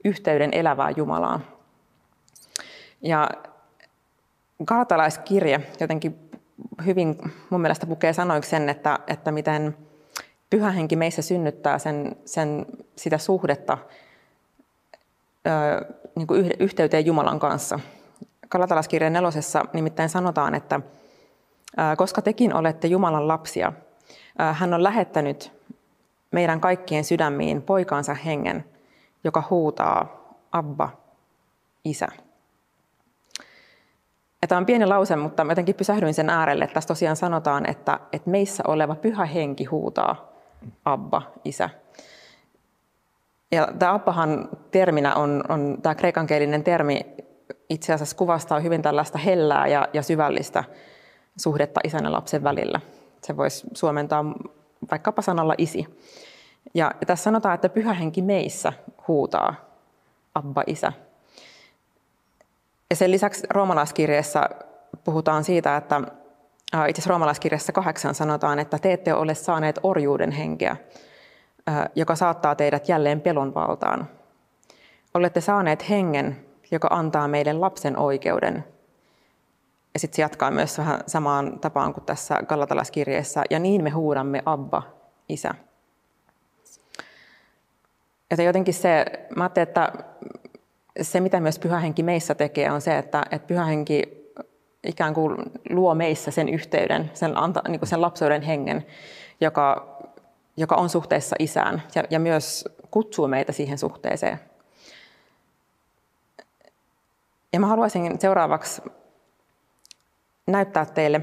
yhteyden 0.07 0.49
elävää 0.53 0.89
Jumalaa. 0.89 1.39
Ja 3.01 3.29
Galatalaiskirje 4.65 5.61
jotenkin 5.79 6.29
hyvin 6.85 7.17
mun 7.49 7.61
mielestä 7.61 7.85
pukee 7.85 8.13
sanoiksi 8.13 8.49
sen, 8.49 8.69
että, 8.69 8.99
että 9.07 9.31
miten 9.31 9.77
pyhä 10.49 10.71
henki 10.71 10.95
meissä 10.95 11.21
synnyttää 11.21 11.79
sen, 11.79 12.15
sen, 12.25 12.65
sitä 12.95 13.17
suhdetta 13.17 13.77
ö, 15.47 15.85
niin 16.15 16.27
kuin 16.27 16.51
yhteyteen 16.59 17.05
Jumalan 17.05 17.39
kanssa. 17.39 17.79
Kalatalaskirjan 18.49 19.13
nelosessa 19.13 19.65
nimittäin 19.73 20.09
sanotaan, 20.09 20.55
että 20.55 20.79
koska 21.97 22.21
tekin 22.21 22.53
olette 22.53 22.87
Jumalan 22.87 23.27
lapsia, 23.27 23.73
hän 24.53 24.73
on 24.73 24.83
lähettänyt 24.83 25.51
meidän 26.31 26.59
kaikkien 26.59 27.03
sydämiin 27.03 27.61
poikaansa 27.61 28.13
hengen, 28.13 28.65
joka 29.27 29.43
huutaa 29.49 30.23
Abba, 30.51 30.89
Isä. 31.85 32.07
Ja 34.41 34.47
tämä 34.47 34.59
on 34.59 34.65
pieni 34.65 34.85
lause, 34.85 35.15
mutta 35.15 35.43
mä 35.43 35.51
jotenkin 35.51 35.75
pysähdyin 35.75 36.13
sen 36.13 36.29
äärelle. 36.29 36.67
Tässä 36.67 36.87
tosiaan 36.87 37.15
sanotaan, 37.15 37.69
että, 37.69 37.99
että 38.11 38.29
meissä 38.29 38.63
oleva 38.67 38.95
pyhä 38.95 39.25
henki 39.25 39.65
huutaa 39.65 40.31
Abba, 40.85 41.21
Isä. 41.45 41.69
Ja 43.51 43.67
tämä 43.79 43.93
Abbahan 43.93 44.49
terminä 44.71 45.15
on, 45.15 45.43
on 45.49 45.77
tämä 45.81 45.95
kreikankielinen 45.95 46.63
termi 46.63 47.01
itse 47.69 47.93
asiassa 47.93 48.15
kuvastaa 48.15 48.59
hyvin 48.59 48.81
tällaista 48.81 49.17
hellää 49.17 49.67
ja, 49.67 49.87
ja 49.93 50.03
syvällistä 50.03 50.63
suhdetta 51.37 51.79
isän 51.83 52.03
ja 52.03 52.11
lapsen 52.11 52.43
välillä. 52.43 52.81
Se 53.21 53.37
voisi 53.37 53.67
suomentaa 53.73 54.25
vaikkapa 54.91 55.21
sanalla 55.21 55.55
isi. 55.57 55.87
Ja, 56.73 56.91
tässä 57.07 57.23
sanotaan, 57.23 57.55
että 57.55 57.69
pyhä 57.69 57.93
henki 57.93 58.21
meissä 58.21 58.73
huutaa 59.07 59.55
Abba, 60.35 60.63
Isä. 60.67 60.93
Ja 62.89 62.95
sen 62.95 63.11
lisäksi 63.11 63.47
roomalaiskirjeessä 63.49 64.49
puhutaan 65.03 65.43
siitä, 65.43 65.77
että 65.77 66.01
itse 66.87 66.99
asiassa 66.99 67.09
roomalaiskirjassa 67.09 67.71
kahdeksan 67.73 68.15
sanotaan, 68.15 68.59
että 68.59 68.79
te 68.79 68.93
ette 68.93 69.13
ole 69.13 69.35
saaneet 69.35 69.79
orjuuden 69.83 70.31
henkeä, 70.31 70.77
joka 71.95 72.15
saattaa 72.15 72.55
teidät 72.55 72.89
jälleen 72.89 73.21
pelon 73.21 73.53
valtaan. 73.53 74.09
Olette 75.13 75.41
saaneet 75.41 75.89
hengen, 75.89 76.45
joka 76.71 76.87
antaa 76.91 77.27
meille 77.27 77.53
lapsen 77.53 77.97
oikeuden. 77.97 78.63
Ja 79.93 79.99
sitten 79.99 80.15
se 80.15 80.21
jatkaa 80.21 80.51
myös 80.51 80.77
vähän 80.77 80.99
samaan 81.07 81.59
tapaan 81.59 81.93
kuin 81.93 82.03
tässä 82.03 82.39
Galatalaiskirjeessä. 82.47 83.43
Ja 83.49 83.59
niin 83.59 83.83
me 83.83 83.89
huudamme 83.89 84.41
Abba, 84.45 84.83
Isä. 85.29 85.55
Ja 88.31 88.43
jotenkin 88.43 88.73
se, 88.73 89.05
mä 89.35 89.49
että 89.55 89.93
se, 91.01 91.19
mitä 91.19 91.39
myös 91.39 91.59
pyhähenki 91.59 92.03
meissä 92.03 92.35
tekee, 92.35 92.71
on 92.71 92.81
se, 92.81 92.97
että, 92.97 93.25
että 93.31 93.47
pyhähenki 93.47 94.03
ikään 94.83 95.13
kuin 95.13 95.37
luo 95.69 95.95
meissä 95.95 96.31
sen 96.31 96.49
yhteyden, 96.49 97.11
sen, 97.13 97.37
anta, 97.37 97.61
niin 97.67 97.79
kuin 97.79 97.89
sen 97.89 98.01
lapsuuden 98.01 98.41
hengen, 98.41 98.85
joka, 99.41 99.97
joka 100.57 100.75
on 100.75 100.89
suhteessa 100.89 101.35
isään 101.39 101.83
ja, 101.95 102.03
ja 102.09 102.19
myös 102.19 102.65
kutsuu 102.91 103.27
meitä 103.27 103.51
siihen 103.51 103.77
suhteeseen. 103.77 104.39
Ja 107.53 107.59
mä 107.59 107.67
haluaisin 107.67 108.21
seuraavaksi 108.21 108.81
näyttää 110.47 110.85
teille, 110.85 111.21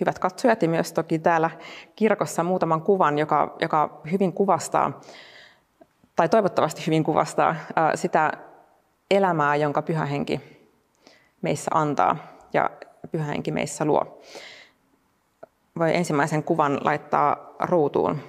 hyvät 0.00 0.18
katsojat 0.18 0.62
ja 0.62 0.68
myös 0.68 0.92
toki 0.92 1.18
täällä 1.18 1.50
kirkossa 1.96 2.42
muutaman 2.42 2.82
kuvan, 2.82 3.18
joka, 3.18 3.56
joka 3.60 4.00
hyvin 4.12 4.32
kuvastaa, 4.32 5.00
tai 6.16 6.28
toivottavasti 6.28 6.86
hyvin 6.86 7.04
kuvastaa 7.04 7.56
sitä 7.94 8.32
elämää, 9.10 9.56
jonka 9.56 9.82
pyhä 9.82 10.06
henki 10.06 10.40
meissä 11.42 11.70
antaa 11.74 12.16
ja 12.52 12.70
pyhä 13.12 13.24
henki 13.24 13.50
meissä 13.50 13.84
luo. 13.84 14.20
Voi 15.78 15.96
ensimmäisen 15.96 16.44
kuvan 16.44 16.80
laittaa 16.84 17.54
ruutuun. 17.60 18.20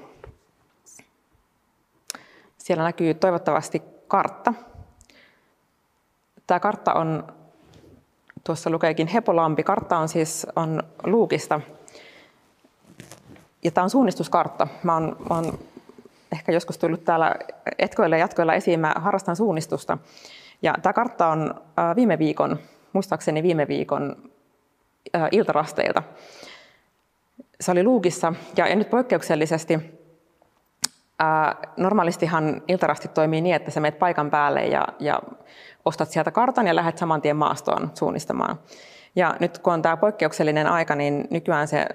Siellä 2.57 2.83
näkyy 2.83 3.13
toivottavasti 3.13 3.81
kartta. 4.07 4.53
Tämä 6.47 6.59
kartta 6.59 6.93
on, 6.93 7.33
tuossa 8.43 8.69
lukeekin 8.69 9.07
Hepolampi, 9.07 9.63
kartta 9.63 9.97
on 9.97 10.09
siis 10.09 10.47
on 10.55 10.83
Luukista. 11.03 11.61
Ja 13.63 13.71
tämä 13.71 13.83
on 13.83 13.89
suunnistuskartta. 13.89 14.67
Mä 14.83 14.93
oon, 14.93 15.17
mä 15.29 15.35
oon 15.35 15.59
ehkä 16.31 16.51
joskus 16.51 16.77
tullut 16.77 17.03
täällä 17.03 17.35
etkoilla 17.79 18.15
ja 18.15 18.19
jatkoilla 18.19 18.53
esiin, 18.53 18.79
mä 18.79 18.93
harrastan 18.95 19.35
suunnistusta. 19.35 19.97
Ja 20.61 20.75
tämä 20.81 20.93
kartta 20.93 21.27
on 21.27 21.61
viime 21.95 22.19
viikon, 22.19 22.59
muistaakseni 22.93 23.43
viime 23.43 23.67
viikon 23.67 24.15
iltarasteilta. 25.31 26.03
Se 27.61 27.71
oli 27.71 27.83
Luukissa 27.83 28.33
ja 28.57 28.75
nyt 28.75 28.89
poikkeuksellisesti 28.89 29.79
normaalistihan 31.77 32.61
iltarasti 32.67 33.07
toimii 33.07 33.41
niin, 33.41 33.55
että 33.55 33.71
sä 33.71 33.79
menet 33.79 33.99
paikan 33.99 34.31
päälle 34.31 34.65
ja, 34.65 34.87
ja 34.99 35.19
ostat 35.85 36.09
sieltä 36.09 36.31
kartan 36.31 36.67
ja 36.67 36.75
lähdet 36.75 36.97
saman 36.97 37.21
tien 37.21 37.35
maastoon 37.35 37.91
suunnistamaan. 37.93 38.59
Ja 39.15 39.35
nyt 39.39 39.57
kun 39.57 39.73
on 39.73 39.81
tämä 39.81 39.97
poikkeuksellinen 39.97 40.67
aika, 40.67 40.95
niin 40.95 41.27
nykyään 41.29 41.67
se 41.67 41.85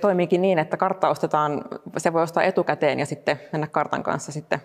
toimiikin 0.00 0.42
niin, 0.42 0.58
että 0.58 0.76
kartta 0.76 1.08
ostetaan, 1.08 1.64
se 1.96 2.12
voi 2.12 2.22
ostaa 2.22 2.42
etukäteen 2.42 2.98
ja 2.98 3.06
sitten 3.06 3.40
mennä 3.52 3.66
kartan 3.66 4.02
kanssa 4.02 4.32
sitten 4.32 4.60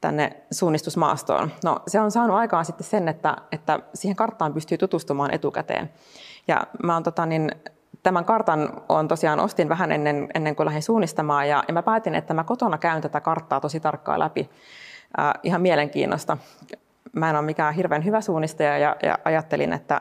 tänne 0.00 0.36
suunnistusmaastoon. 0.50 1.52
No, 1.64 1.80
se 1.86 2.00
on 2.00 2.10
saanut 2.10 2.36
aikaan 2.36 2.64
sitten 2.64 2.86
sen, 2.86 3.08
että, 3.08 3.36
että 3.52 3.80
siihen 3.94 4.16
karttaan 4.16 4.54
pystyy 4.54 4.78
tutustumaan 4.78 5.34
etukäteen. 5.34 5.90
Ja 6.48 6.66
mä 6.82 6.94
oon, 6.94 7.02
tota, 7.02 7.26
niin, 7.26 7.50
tämän 8.02 8.24
kartan 8.24 8.82
on 8.88 9.08
tosiaan 9.08 9.40
ostin 9.40 9.68
vähän 9.68 9.92
ennen, 9.92 10.28
ennen 10.34 10.56
kuin 10.56 10.66
lähdin 10.66 10.82
suunnistamaan 10.82 11.48
ja, 11.48 11.64
ja 11.68 11.74
mä 11.74 11.82
päätin, 11.82 12.14
että 12.14 12.34
mä 12.34 12.44
kotona 12.44 12.78
käyn 12.78 13.02
tätä 13.02 13.20
karttaa 13.20 13.60
tosi 13.60 13.80
tarkkaan 13.80 14.20
läpi. 14.20 14.50
Äh, 15.18 15.32
ihan 15.42 15.62
mielenkiinnosta. 15.62 16.36
Mä 17.12 17.30
en 17.30 17.36
ole 17.36 17.44
mikään 17.44 17.74
hirveän 17.74 18.04
hyvä 18.04 18.20
suunnistaja 18.20 18.78
ja, 18.78 18.96
ja 19.02 19.18
ajattelin, 19.24 19.72
että 19.72 20.00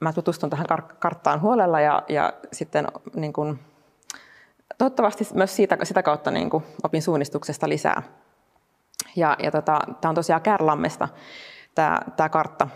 mä 0.00 0.12
tutustun 0.12 0.50
tähän 0.50 0.66
kar- 0.72 0.96
karttaan 0.98 1.40
huolella 1.40 1.80
ja, 1.80 2.02
ja 2.08 2.32
sitten 2.52 2.86
niin 3.14 3.32
kun, 3.32 3.58
toivottavasti 4.78 5.28
myös 5.34 5.56
siitä, 5.56 5.78
sitä 5.82 6.02
kautta 6.02 6.30
niin 6.30 6.50
kun, 6.50 6.62
opin 6.82 7.02
suunnistuksesta 7.02 7.68
lisää. 7.68 8.02
Ja, 9.16 9.36
ja 9.42 9.50
tota, 9.50 9.80
tämä 10.00 10.10
on 10.10 10.14
tosiaan 10.14 10.42
Kärlammesta 10.42 11.08
tämä, 11.74 12.28
kartta. 12.30 12.68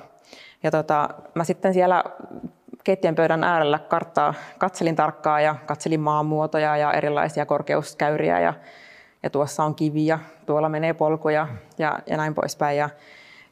Ja 0.62 0.70
tota, 0.70 1.08
mä 1.34 1.44
sitten 1.44 1.74
siellä 1.74 2.04
keittiön 2.84 3.14
pöydän 3.14 3.44
äärellä 3.44 3.78
karttaa 3.78 4.34
katselin 4.58 4.96
tarkkaan 4.96 5.44
ja 5.44 5.56
katselin 5.66 6.00
maanmuotoja 6.00 6.76
ja 6.76 6.92
erilaisia 6.92 7.46
korkeuskäyriä 7.46 8.40
ja, 8.40 8.54
ja 9.22 9.30
tuossa 9.30 9.64
on 9.64 9.74
kiviä, 9.74 10.18
tuolla 10.46 10.68
menee 10.68 10.94
polkuja 10.94 11.48
ja, 11.78 11.98
ja 12.06 12.16
näin 12.16 12.34
poispäin. 12.34 12.78
Ja, 12.78 12.90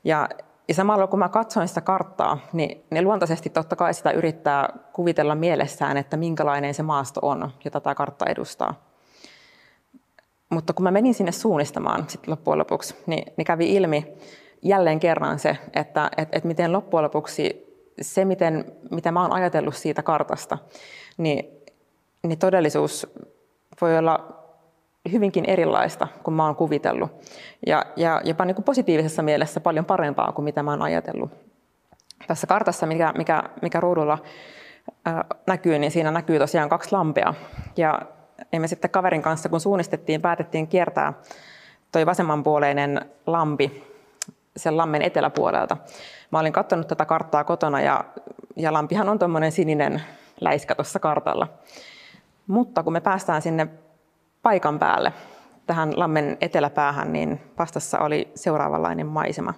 ja, 0.05 0.29
ja 0.69 0.75
samalla 0.75 1.07
kun 1.07 1.19
mä 1.19 1.28
katsoin 1.28 1.69
sitä 1.69 1.81
karttaa, 1.81 2.38
niin 2.52 2.85
ne 2.90 3.02
luontaisesti 3.02 3.50
totta 3.50 3.76
kai 3.76 3.95
sitä 3.95 4.11
yrittää 4.11 4.78
kuvitella 4.92 5.35
mielessään, 5.35 5.97
että 5.97 6.16
minkälainen 6.16 6.75
se 6.75 6.83
maasto 6.83 7.21
on, 7.23 7.50
jota 7.64 7.81
tämä 7.81 7.95
kartta 7.95 8.26
edustaa. 8.26 8.75
Mutta 10.50 10.73
kun 10.73 10.83
mä 10.83 10.90
menin 10.90 11.14
sinne 11.14 11.33
suunnistamaan 11.33 12.04
sit 12.09 12.28
loppujen 12.28 12.59
lopuksi, 12.59 12.97
niin, 13.07 13.33
niin 13.37 13.45
kävi 13.45 13.75
ilmi 13.75 14.12
jälleen 14.62 15.00
kerran 15.00 15.38
se, 15.38 15.59
että 15.75 16.11
et, 16.16 16.28
et 16.33 16.45
miten 16.45 16.73
loppujen 16.73 17.04
lopuksi 17.04 17.73
se, 18.00 18.25
miten, 18.25 18.64
mitä 18.90 19.12
mä 19.12 19.23
oon 19.23 19.33
ajatellut 19.33 19.75
siitä 19.76 20.02
kartasta, 20.02 20.59
niin, 21.16 21.45
niin 22.23 22.38
todellisuus 22.38 23.07
voi 23.81 23.99
olla 23.99 24.41
hyvinkin 25.12 25.44
erilaista 25.44 26.09
kuin 26.23 26.35
mä 26.35 26.47
oon 26.47 26.56
kuvitellut. 26.56 27.11
Ja, 27.66 27.85
ja 27.97 28.21
jopa 28.25 28.44
niin 28.44 28.54
kuin 28.54 28.64
positiivisessa 28.64 29.23
mielessä 29.23 29.61
paljon 29.61 29.85
parempaa 29.85 30.32
kuin 30.32 30.44
mitä 30.44 30.62
mä 30.62 30.71
oon 30.71 30.82
ajatellut. 30.82 31.30
Tässä 32.26 32.47
kartassa, 32.47 32.87
mikä, 32.87 33.12
mikä, 33.16 33.42
mikä 33.62 33.80
ruudulla 33.80 34.18
näkyy, 35.47 35.78
niin 35.78 35.90
siinä 35.90 36.11
näkyy 36.11 36.38
tosiaan 36.38 36.68
kaksi 36.68 36.92
lampea. 36.92 37.35
Ja 37.76 38.02
me 38.59 38.68
sitten 38.68 38.90
kaverin 38.90 39.23
kanssa, 39.23 39.49
kun 39.49 39.61
suunnistettiin, 39.61 40.23
päätettiin 40.23 40.68
kiertää 40.68 41.12
toi 41.92 42.06
vasemmanpuoleinen 42.06 43.00
lampi 43.26 43.92
sen 44.56 44.76
lammen 44.76 45.02
eteläpuolelta. 45.02 45.76
Mä 46.30 46.38
olin 46.38 46.52
katsonut 46.52 46.88
tätä 46.88 47.04
karttaa 47.04 47.44
kotona 47.44 47.80
ja, 47.80 48.04
ja 48.56 48.73
lampihan 48.73 49.09
on 49.09 49.18
tuommoinen 49.18 49.52
sininen 49.52 50.02
läiskä 50.40 50.75
tuossa 50.75 50.99
kartalla. 50.99 51.49
Mutta 52.47 52.82
kun 52.82 52.92
me 52.92 53.00
päästään 53.00 53.42
sinne 53.42 53.68
paikan 54.42 54.78
päälle, 54.78 55.12
tähän 55.66 55.92
lammen 55.96 56.37
eteläpäähän, 56.40 57.12
niin 57.12 57.40
vastassa 57.58 57.99
oli 57.99 58.32
seuraavanlainen 58.34 59.06
maisema. 59.06 59.54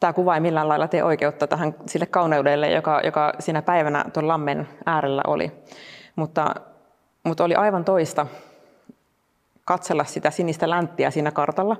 Tämä 0.00 0.12
kuva 0.12 0.34
ei 0.34 0.40
millään 0.40 0.68
lailla 0.68 0.88
tee 0.88 1.04
oikeutta 1.04 1.46
tähän 1.46 1.74
sille 1.86 2.06
kauneudelle, 2.06 2.70
joka, 2.70 3.00
joka 3.04 3.32
siinä 3.38 3.62
päivänä 3.62 4.04
tuon 4.12 4.28
lammen 4.28 4.68
äärellä 4.86 5.22
oli. 5.26 5.52
Mutta, 6.16 6.54
mutta 7.24 7.44
oli 7.44 7.54
aivan 7.54 7.84
toista 7.84 8.26
katsella 9.64 10.04
sitä 10.04 10.30
sinistä 10.30 10.70
länttiä 10.70 11.10
siinä 11.10 11.30
kartalla, 11.30 11.76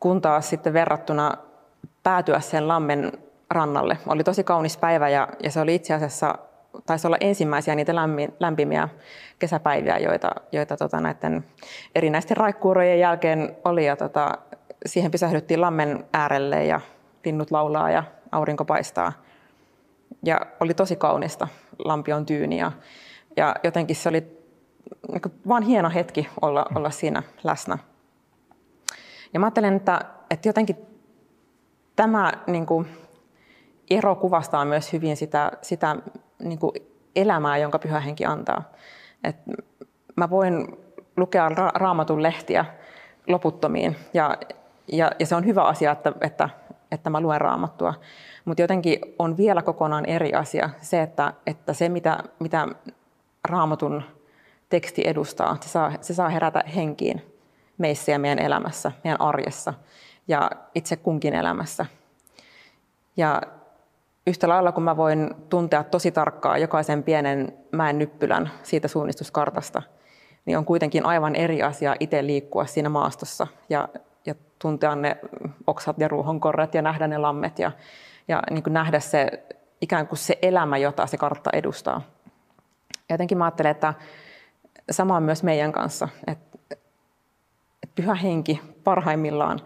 kun 0.00 0.20
taas 0.20 0.50
sitten 0.50 0.72
verrattuna 0.72 1.32
päätyä 2.02 2.40
sen 2.40 2.68
lammen 2.68 3.12
rannalle. 3.50 3.98
Oli 4.06 4.24
tosi 4.24 4.44
kaunis 4.44 4.76
päivä 4.76 5.08
ja, 5.08 5.28
ja 5.42 5.50
se 5.50 5.60
oli 5.60 5.74
itse 5.74 5.94
asiassa, 5.94 6.34
taisi 6.86 7.06
olla 7.06 7.16
ensimmäisiä 7.20 7.74
niitä 7.74 7.92
lämpimiä 8.40 8.88
kesäpäiviä, 9.38 9.98
joita, 9.98 10.30
joita 10.52 10.76
tota, 10.76 11.00
näiden 11.00 11.44
erinäisten 11.94 12.36
raikkuurojen 12.36 13.00
jälkeen 13.00 13.56
oli. 13.64 13.86
Ja 13.86 13.96
tota, 13.96 14.38
siihen 14.86 15.10
pysähdyttiin 15.10 15.60
lammen 15.60 16.04
äärelle 16.12 16.64
ja 16.64 16.80
linnut 17.24 17.50
laulaa 17.50 17.90
ja 17.90 18.04
aurinko 18.32 18.64
paistaa. 18.64 19.12
Ja 20.22 20.40
oli 20.60 20.74
tosi 20.74 20.96
kaunista, 20.96 21.48
lampi 21.84 22.12
on 22.12 22.26
tyyni 22.26 22.58
ja, 22.58 22.72
ja 23.36 23.54
jotenkin 23.64 23.96
se 23.96 24.08
oli 24.08 24.38
niin 25.12 25.22
vaan 25.48 25.62
hieno 25.62 25.90
hetki 25.90 26.28
olla, 26.42 26.66
olla 26.74 26.90
siinä 26.90 27.22
läsnä. 27.44 27.78
Ja 29.34 29.40
mä 29.40 29.46
ajattelen, 29.46 29.76
että, 29.76 30.00
että 30.30 30.48
jotenkin 30.48 30.76
tämä 31.96 32.32
niin 32.46 32.66
kuin, 32.66 32.88
ero 33.90 34.16
kuvastaa 34.16 34.64
myös 34.64 34.92
hyvin 34.92 35.16
sitä, 35.16 35.52
sitä 35.62 35.96
niin 36.38 36.58
kuin 36.58 36.72
elämää, 37.16 37.58
jonka 37.58 37.78
pyhä 37.78 38.00
henki 38.00 38.24
antaa. 38.24 38.62
Et 39.24 39.36
mä 40.16 40.30
voin 40.30 40.66
lukea 41.16 41.48
ra- 41.48 41.72
raamatun 41.74 42.22
lehtiä 42.22 42.64
loputtomiin 43.26 43.96
ja, 44.14 44.36
ja, 44.92 45.10
ja 45.18 45.26
se 45.26 45.34
on 45.34 45.46
hyvä 45.46 45.62
asia, 45.62 45.92
että, 45.92 46.12
että, 46.20 46.48
että 46.90 47.10
mä 47.10 47.20
luen 47.20 47.40
raamattua. 47.40 47.94
Mutta 48.44 48.62
jotenkin 48.62 48.98
on 49.18 49.36
vielä 49.36 49.62
kokonaan 49.62 50.06
eri 50.06 50.34
asia 50.34 50.70
se, 50.80 51.02
että, 51.02 51.32
että 51.46 51.72
se 51.72 51.88
mitä, 51.88 52.18
mitä 52.38 52.68
raamatun 53.44 54.02
teksti 54.68 55.02
edustaa, 55.06 55.56
se 55.60 55.68
saa, 55.68 55.92
se 56.00 56.14
saa 56.14 56.28
herätä 56.28 56.62
henkiin 56.76 57.22
meissä 57.78 58.12
ja 58.12 58.18
meidän 58.18 58.38
elämässä, 58.38 58.92
meidän 59.04 59.20
arjessa 59.20 59.74
ja 60.28 60.50
itse 60.74 60.96
kunkin 60.96 61.34
elämässä. 61.34 61.86
Ja 63.16 63.42
yhtä 64.28 64.48
lailla 64.48 64.72
kun 64.72 64.82
mä 64.82 64.96
voin 64.96 65.30
tuntea 65.48 65.84
tosi 65.84 66.10
tarkkaa 66.10 66.58
jokaisen 66.58 67.02
pienen 67.02 67.58
mäen 67.72 67.98
nyppylän 67.98 68.50
siitä 68.62 68.88
suunnistuskartasta, 68.88 69.82
niin 70.44 70.58
on 70.58 70.64
kuitenkin 70.64 71.06
aivan 71.06 71.36
eri 71.36 71.62
asia 71.62 71.96
itse 72.00 72.26
liikkua 72.26 72.66
siinä 72.66 72.88
maastossa 72.88 73.46
ja, 73.68 73.88
ja 74.26 74.34
tuntea 74.58 74.96
ne 74.96 75.16
oksat 75.66 75.98
ja 75.98 76.08
ruuhonkorret 76.08 76.74
ja 76.74 76.82
nähdä 76.82 77.08
ne 77.08 77.18
lammet 77.18 77.58
ja, 77.58 77.72
ja 78.28 78.42
niin 78.50 78.62
kuin 78.62 78.74
nähdä 78.74 79.00
se 79.00 79.42
ikään 79.80 80.08
kuin 80.08 80.18
se 80.18 80.38
elämä, 80.42 80.78
jota 80.78 81.06
se 81.06 81.16
kartta 81.16 81.50
edustaa. 81.52 82.02
Jotenkin 83.10 83.38
mä 83.38 83.44
ajattelen, 83.44 83.70
että 83.70 83.94
sama 84.90 85.16
on 85.16 85.22
myös 85.22 85.42
meidän 85.42 85.72
kanssa, 85.72 86.08
että, 86.26 86.58
että 86.70 87.94
pyhä 87.94 88.14
henki 88.14 88.60
parhaimmillaan 88.84 89.60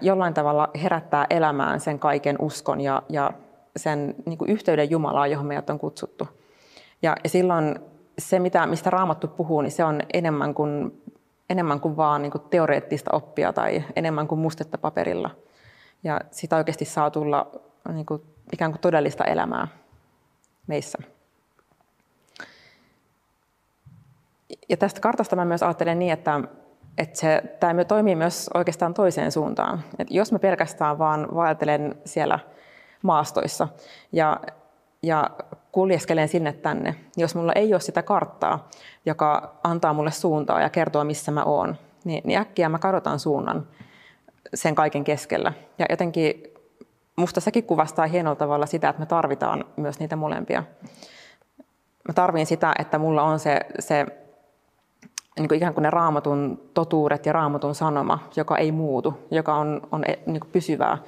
jollain 0.00 0.34
tavalla 0.34 0.68
herättää 0.82 1.26
elämään 1.30 1.80
sen 1.80 1.98
kaiken 1.98 2.36
uskon 2.40 2.80
ja, 2.80 3.02
ja 3.08 3.32
sen 3.76 4.14
niin 4.26 4.38
kuin 4.38 4.50
yhteyden 4.50 4.90
Jumalaa, 4.90 5.26
johon 5.26 5.46
meidät 5.46 5.70
on 5.70 5.78
kutsuttu. 5.78 6.28
Ja, 7.02 7.16
ja 7.24 7.30
silloin 7.30 7.78
se, 8.18 8.38
mitä, 8.38 8.66
mistä 8.66 8.90
Raamattu 8.90 9.28
puhuu, 9.28 9.60
niin 9.60 9.72
se 9.72 9.84
on 9.84 10.00
enemmän 10.12 10.54
kuin, 10.54 11.02
enemmän 11.50 11.80
kuin 11.80 11.96
vaan 11.96 12.22
niin 12.22 12.32
kuin 12.32 12.42
teoreettista 12.50 13.10
oppia 13.12 13.52
tai 13.52 13.84
enemmän 13.96 14.28
kuin 14.28 14.38
mustetta 14.38 14.78
paperilla. 14.78 15.30
Ja 16.04 16.20
sitä 16.30 16.56
oikeasti 16.56 16.84
saa 16.84 17.10
tulla 17.10 17.50
niin 17.92 18.06
kuin, 18.06 18.22
ikään 18.52 18.72
kuin 18.72 18.80
todellista 18.80 19.24
elämää 19.24 19.68
meissä. 20.66 20.98
Ja 24.68 24.76
tästä 24.76 25.00
kartasta 25.00 25.36
mä 25.36 25.44
myös 25.44 25.62
ajattelen 25.62 25.98
niin, 25.98 26.12
että, 26.12 26.40
että 26.98 27.18
se, 27.18 27.42
tämä 27.60 27.84
toimii 27.84 28.16
myös 28.16 28.50
oikeastaan 28.54 28.94
toiseen 28.94 29.32
suuntaan. 29.32 29.82
Et 29.98 30.10
jos 30.10 30.32
mä 30.32 30.38
pelkästään 30.38 30.98
vaan 30.98 31.28
vaeltelen 31.34 31.94
siellä– 32.04 32.38
maastoissa 33.06 33.68
ja, 34.12 34.40
ja 35.02 35.30
kuljeskelen 35.72 36.28
sinne 36.28 36.52
tänne. 36.52 36.94
Jos 37.16 37.34
mulla 37.34 37.52
ei 37.52 37.74
ole 37.74 37.80
sitä 37.80 38.02
karttaa, 38.02 38.68
joka 39.06 39.54
antaa 39.64 39.92
mulle 39.92 40.10
suuntaa 40.10 40.60
ja 40.60 40.70
kertoo, 40.70 41.04
missä 41.04 41.32
mä 41.32 41.44
oon, 41.44 41.76
niin, 42.04 42.22
niin 42.24 42.38
äkkiä 42.38 42.68
mä 42.68 42.78
kadotan 42.78 43.18
suunnan 43.18 43.66
sen 44.54 44.74
kaiken 44.74 45.04
keskellä. 45.04 45.52
Ja 45.78 45.86
jotenkin 45.90 46.42
musta 47.16 47.40
sekin 47.40 47.64
kuvastaa 47.64 48.06
hienolla 48.06 48.36
tavalla 48.36 48.66
sitä, 48.66 48.88
että 48.88 49.00
me 49.00 49.06
tarvitaan 49.06 49.64
myös 49.76 49.98
niitä 49.98 50.16
molempia. 50.16 50.62
Mä 52.08 52.14
tarvin 52.14 52.46
sitä, 52.46 52.72
että 52.78 52.98
mulla 52.98 53.22
on 53.22 53.38
se, 53.38 53.60
se 53.78 54.06
niin 55.38 55.48
kuin 55.48 55.56
ikään 55.56 55.74
kuin 55.74 55.82
ne 55.82 55.90
raamatun 55.90 56.70
totuudet 56.74 57.26
ja 57.26 57.32
raamatun 57.32 57.74
sanoma, 57.74 58.18
joka 58.36 58.56
ei 58.56 58.72
muutu, 58.72 59.26
joka 59.30 59.54
on, 59.54 59.80
on 59.92 60.04
niin 60.26 60.40
kuin 60.40 60.50
pysyvää 60.52 60.98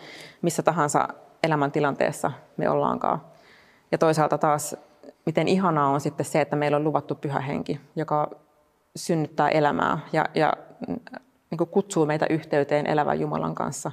missä 0.43 0.63
tahansa 0.63 1.09
elämäntilanteessa 1.43 2.33
me 2.57 2.71
ollaankaan. 2.71 3.23
Ja 3.93 3.99
toisaalta 3.99 4.39
taas, 4.39 4.77
miten 5.27 5.49
ihanaa 5.49 5.89
on 5.89 6.01
sitten 6.01 6.27
se, 6.27 6.41
että 6.41 6.57
meillä 6.57 6.77
on 6.77 6.85
luvattu 6.85 7.15
pyhä 7.15 7.41
henki, 7.41 7.81
joka 7.97 8.31
synnyttää 8.97 9.49
elämää 9.49 9.99
ja, 10.13 10.25
ja 10.35 10.53
niin 11.51 11.59
kuin 11.59 11.71
kutsuu 11.71 12.07
meitä 12.07 12.27
yhteyteen 12.31 12.87
elävän 12.87 13.21
Jumalan 13.21 13.55
kanssa. 13.55 13.93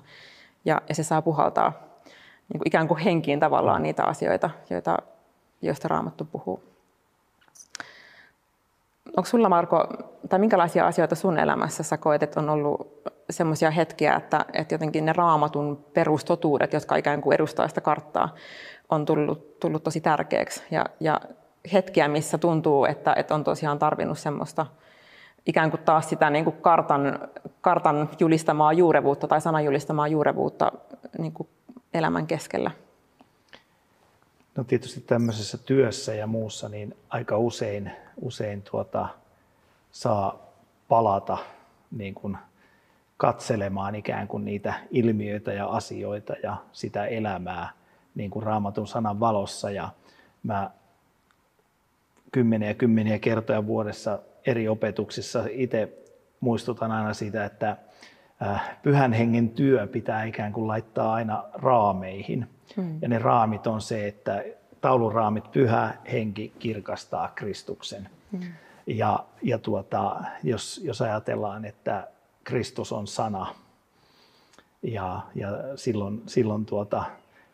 Ja, 0.66 0.82
ja 0.90 0.96
se 0.96 1.04
saa 1.04 1.22
puhaltaa 1.22 1.74
niin 2.54 2.60
kuin 2.60 2.68
ikään 2.68 2.88
kuin 2.88 3.00
henkiin 3.00 3.40
tavallaan 3.40 3.84
niitä 3.84 4.04
asioita, 4.04 4.50
joita, 4.70 4.98
joista 5.62 5.88
Raamattu 5.88 6.26
puhuu. 6.26 6.64
Onko 9.18 9.26
sulla 9.26 9.50
Marko, 9.50 9.88
tai 10.30 10.40
minkälaisia 10.40 10.88
asioita 10.88 11.16
sun 11.16 11.40
elämässä 11.40 11.84
sä 11.84 11.98
koet, 11.98 12.24
että 12.24 12.40
on 12.40 12.50
ollut 12.50 13.02
semmoisia 13.30 13.72
hetkiä, 13.72 14.16
että, 14.16 14.46
että 14.54 14.74
jotenkin 14.74 15.06
ne 15.06 15.14
raamatun 15.14 15.86
perustotuudet, 15.94 16.74
jotka 16.74 16.96
ikään 16.96 17.22
kuin 17.22 17.36
edustaa 17.36 17.68
sitä 17.68 17.82
karttaa, 17.82 18.36
on 18.90 19.06
tullut, 19.06 19.60
tullut 19.60 19.84
tosi 19.84 20.02
tärkeäksi. 20.02 20.64
Ja, 20.72 20.86
ja 21.00 21.22
hetkiä, 21.74 22.08
missä 22.08 22.38
tuntuu, 22.38 22.86
että, 22.86 23.14
että 23.18 23.36
on 23.36 23.44
tosiaan 23.44 23.80
tarvinnut 23.80 24.20
semmoista 24.20 24.66
ikään 25.46 25.70
kuin 25.70 25.84
taas 25.84 26.10
sitä 26.10 26.30
niin 26.30 26.44
kuin 26.44 26.56
kartan, 26.62 27.20
kartan 27.62 28.10
julistamaa 28.20 28.74
juurevuutta 28.74 29.28
tai 29.28 29.42
sanan 29.42 29.66
julistamaa 29.66 30.08
juurevuutta 30.08 30.72
niin 31.18 31.32
kuin 31.32 31.50
elämän 31.94 32.28
keskellä. 32.28 32.72
No 34.56 34.64
tietysti 34.64 35.02
tämmöisessä 35.02 35.58
työssä 35.58 36.16
ja 36.16 36.28
muussa 36.28 36.70
niin 36.70 36.98
aika 37.10 37.38
usein, 37.38 37.92
usein 38.22 38.62
tuota, 38.62 39.08
saa 39.92 40.40
palata 40.88 41.38
niin 41.92 42.14
kuin 42.14 42.38
katselemaan 43.18 43.96
ikään 43.96 44.28
kuin 44.28 44.46
niitä 44.46 44.74
ilmiöitä 44.92 45.54
ja 45.54 45.66
asioita 45.66 46.34
ja 46.44 46.58
sitä 46.72 47.06
elämää 47.06 47.70
niin 48.16 48.30
kuin 48.30 48.44
raamatun 48.44 48.88
sanan 48.88 49.20
valossa. 49.20 49.72
Ja 49.72 49.90
mä 50.44 50.72
kymmeniä 52.32 52.74
kymmeniä 52.74 53.20
kertoja 53.20 53.68
vuodessa 53.68 54.20
eri 54.46 54.68
opetuksissa 54.68 55.44
itse 55.52 55.94
muistutan 56.40 56.92
aina 56.92 57.14
siitä, 57.14 57.46
että 57.46 57.78
äh, 58.42 58.78
pyhän 58.84 59.14
hengen 59.14 59.50
työ 59.50 59.88
pitää 59.88 60.24
ikään 60.24 60.54
kuin 60.54 60.68
laittaa 60.68 61.14
aina 61.14 61.44
raameihin. 61.54 62.48
Hmm. 62.76 62.98
Ja 63.02 63.08
ne 63.08 63.20
raamit 63.20 63.68
on 63.68 63.82
se, 63.82 64.08
että 64.08 64.44
tauluraamit 64.82 65.52
pyhä 65.52 65.94
henki 66.12 66.54
kirkastaa 66.60 67.32
Kristuksen. 67.36 68.10
Hmm. 68.32 68.42
Ja, 68.88 69.26
ja 69.42 69.58
tuota, 69.58 70.22
jos, 70.44 70.82
jos 70.84 71.02
ajatellaan, 71.02 71.66
että 71.66 72.08
Kristus 72.46 72.92
on 72.92 73.08
sana. 73.08 73.56
Ja, 74.84 75.22
ja 75.36 75.50
silloin, 75.76 76.24
silloin 76.28 76.66
tuota, 76.66 77.04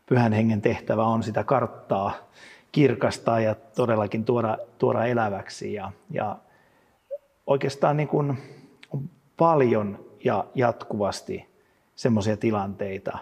pyhän 0.05 0.33
hengen 0.33 0.61
tehtävä 0.61 1.03
on 1.03 1.23
sitä 1.23 1.43
karttaa, 1.43 2.13
kirkastaa 2.71 3.39
ja 3.39 3.55
todellakin 3.55 4.25
tuoda, 4.25 4.57
tuoda 4.77 5.05
eläväksi. 5.05 5.73
Ja, 5.73 5.91
ja 6.09 6.37
oikeastaan 7.47 7.97
niin 7.97 8.07
kuin 8.07 8.37
on 8.91 9.09
paljon 9.37 10.05
ja 10.23 10.45
jatkuvasti 10.55 11.49
semmoisia 11.95 12.37
tilanteita. 12.37 13.17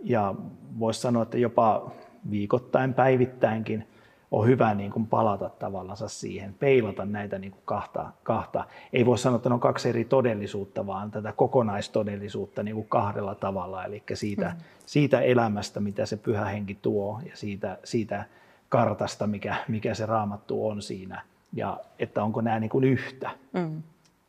Ja 0.00 0.34
voisi 0.78 1.00
sanoa, 1.00 1.22
että 1.22 1.38
jopa 1.38 1.90
viikoittain, 2.30 2.94
päivittäinkin 2.94 3.88
on 4.30 4.46
hyvä 4.46 4.74
niin 4.74 4.90
kuin 4.90 5.06
palata 5.06 5.48
tavallaan 5.48 5.96
siihen, 6.06 6.54
peilata 6.54 7.04
näitä 7.04 7.38
niin 7.38 7.52
kuin 7.52 7.62
kahta, 7.64 8.10
kahta. 8.22 8.64
Ei 8.92 9.06
voi 9.06 9.18
sanoa, 9.18 9.36
että 9.36 9.48
ne 9.48 9.54
on 9.54 9.60
kaksi 9.60 9.88
eri 9.88 10.04
todellisuutta, 10.04 10.86
vaan 10.86 11.10
tätä 11.10 11.32
kokonaistodellisuutta 11.32 12.62
niin 12.62 12.74
kuin 12.74 12.88
kahdella 12.88 13.34
tavalla. 13.34 13.84
Eli 13.84 14.02
siitä, 14.14 14.46
mm-hmm. 14.46 14.60
siitä 14.86 15.20
elämästä, 15.20 15.80
mitä 15.80 16.06
se 16.06 16.16
pyhä 16.16 16.44
henki 16.44 16.78
tuo 16.82 17.20
ja 17.24 17.36
siitä, 17.36 17.78
siitä 17.84 18.24
kartasta, 18.68 19.26
mikä, 19.26 19.56
mikä 19.68 19.94
se 19.94 20.06
raamattu 20.06 20.68
on 20.68 20.82
siinä. 20.82 21.22
Ja 21.52 21.80
että 21.98 22.24
onko 22.24 22.40
nämä 22.40 22.60
niin 22.60 22.70
kuin 22.70 22.84
yhtä. 22.84 23.30
Mm-hmm. 23.52 23.82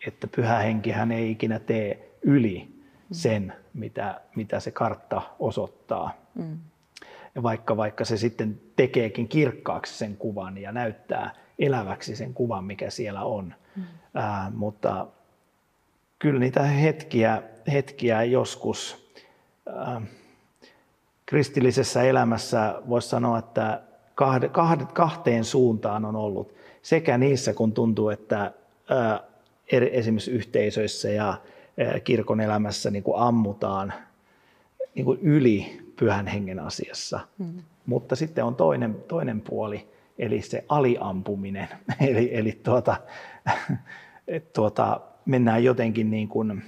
Että 0.07 0.27
pyhä 0.35 0.57
henkihän 0.57 1.11
ei 1.11 1.31
ikinä 1.31 1.59
tee 1.59 2.17
yli 2.21 2.77
sen, 3.11 3.53
mitä, 3.73 4.21
mitä 4.35 4.59
se 4.59 4.71
kartta 4.71 5.21
osoittaa. 5.39 6.13
Mm. 6.35 6.57
Ja 7.35 7.43
vaikka, 7.43 7.77
vaikka 7.77 8.05
se 8.05 8.17
sitten 8.17 8.59
tekeekin 8.77 9.27
kirkkaaksi 9.27 9.97
sen 9.97 10.17
kuvan 10.17 10.57
ja 10.57 10.71
näyttää 10.71 11.35
eläväksi 11.59 12.15
sen 12.15 12.33
kuvan, 12.33 12.63
mikä 12.63 12.89
siellä 12.89 13.23
on. 13.23 13.53
Mm. 13.75 13.83
Ää, 14.13 14.51
mutta 14.55 15.07
kyllä 16.19 16.39
niitä 16.39 16.63
hetkiä, 16.63 17.43
hetkiä 17.71 18.23
joskus 18.23 19.11
ää, 19.75 20.01
kristillisessä 21.25 22.03
elämässä 22.03 22.81
voisi 22.89 23.09
sanoa, 23.09 23.39
että 23.39 23.81
kahde, 24.15 24.49
kahde, 24.49 24.85
kahteen 24.93 25.45
suuntaan 25.45 26.05
on 26.05 26.15
ollut. 26.15 26.53
Sekä 26.81 27.17
niissä, 27.17 27.53
kun 27.53 27.73
tuntuu, 27.73 28.09
että 28.09 28.51
ää, 28.89 29.23
esimerkiksi 29.71 30.31
yhteisöissä 30.31 31.09
ja 31.09 31.37
kirkon 32.03 32.41
elämässä 32.41 32.91
niin 32.91 33.03
kuin 33.03 33.21
ammutaan 33.21 33.93
niin 34.95 35.05
kuin 35.05 35.19
yli 35.21 35.79
pyhän 35.95 36.27
hengen 36.27 36.59
asiassa. 36.59 37.19
Mm. 37.37 37.63
Mutta 37.87 38.15
sitten 38.15 38.43
on 38.43 38.55
toinen, 38.55 38.95
toinen 39.07 39.41
puoli, 39.41 39.89
eli 40.19 40.41
se 40.41 40.65
aliampuminen. 40.69 41.67
eli 42.09 42.29
eli 42.35 42.59
tuota, 42.63 42.95
tuota, 44.53 45.01
mennään 45.25 45.63
jotenkin 45.63 46.11
niin 46.11 46.27
kuin, 46.27 46.63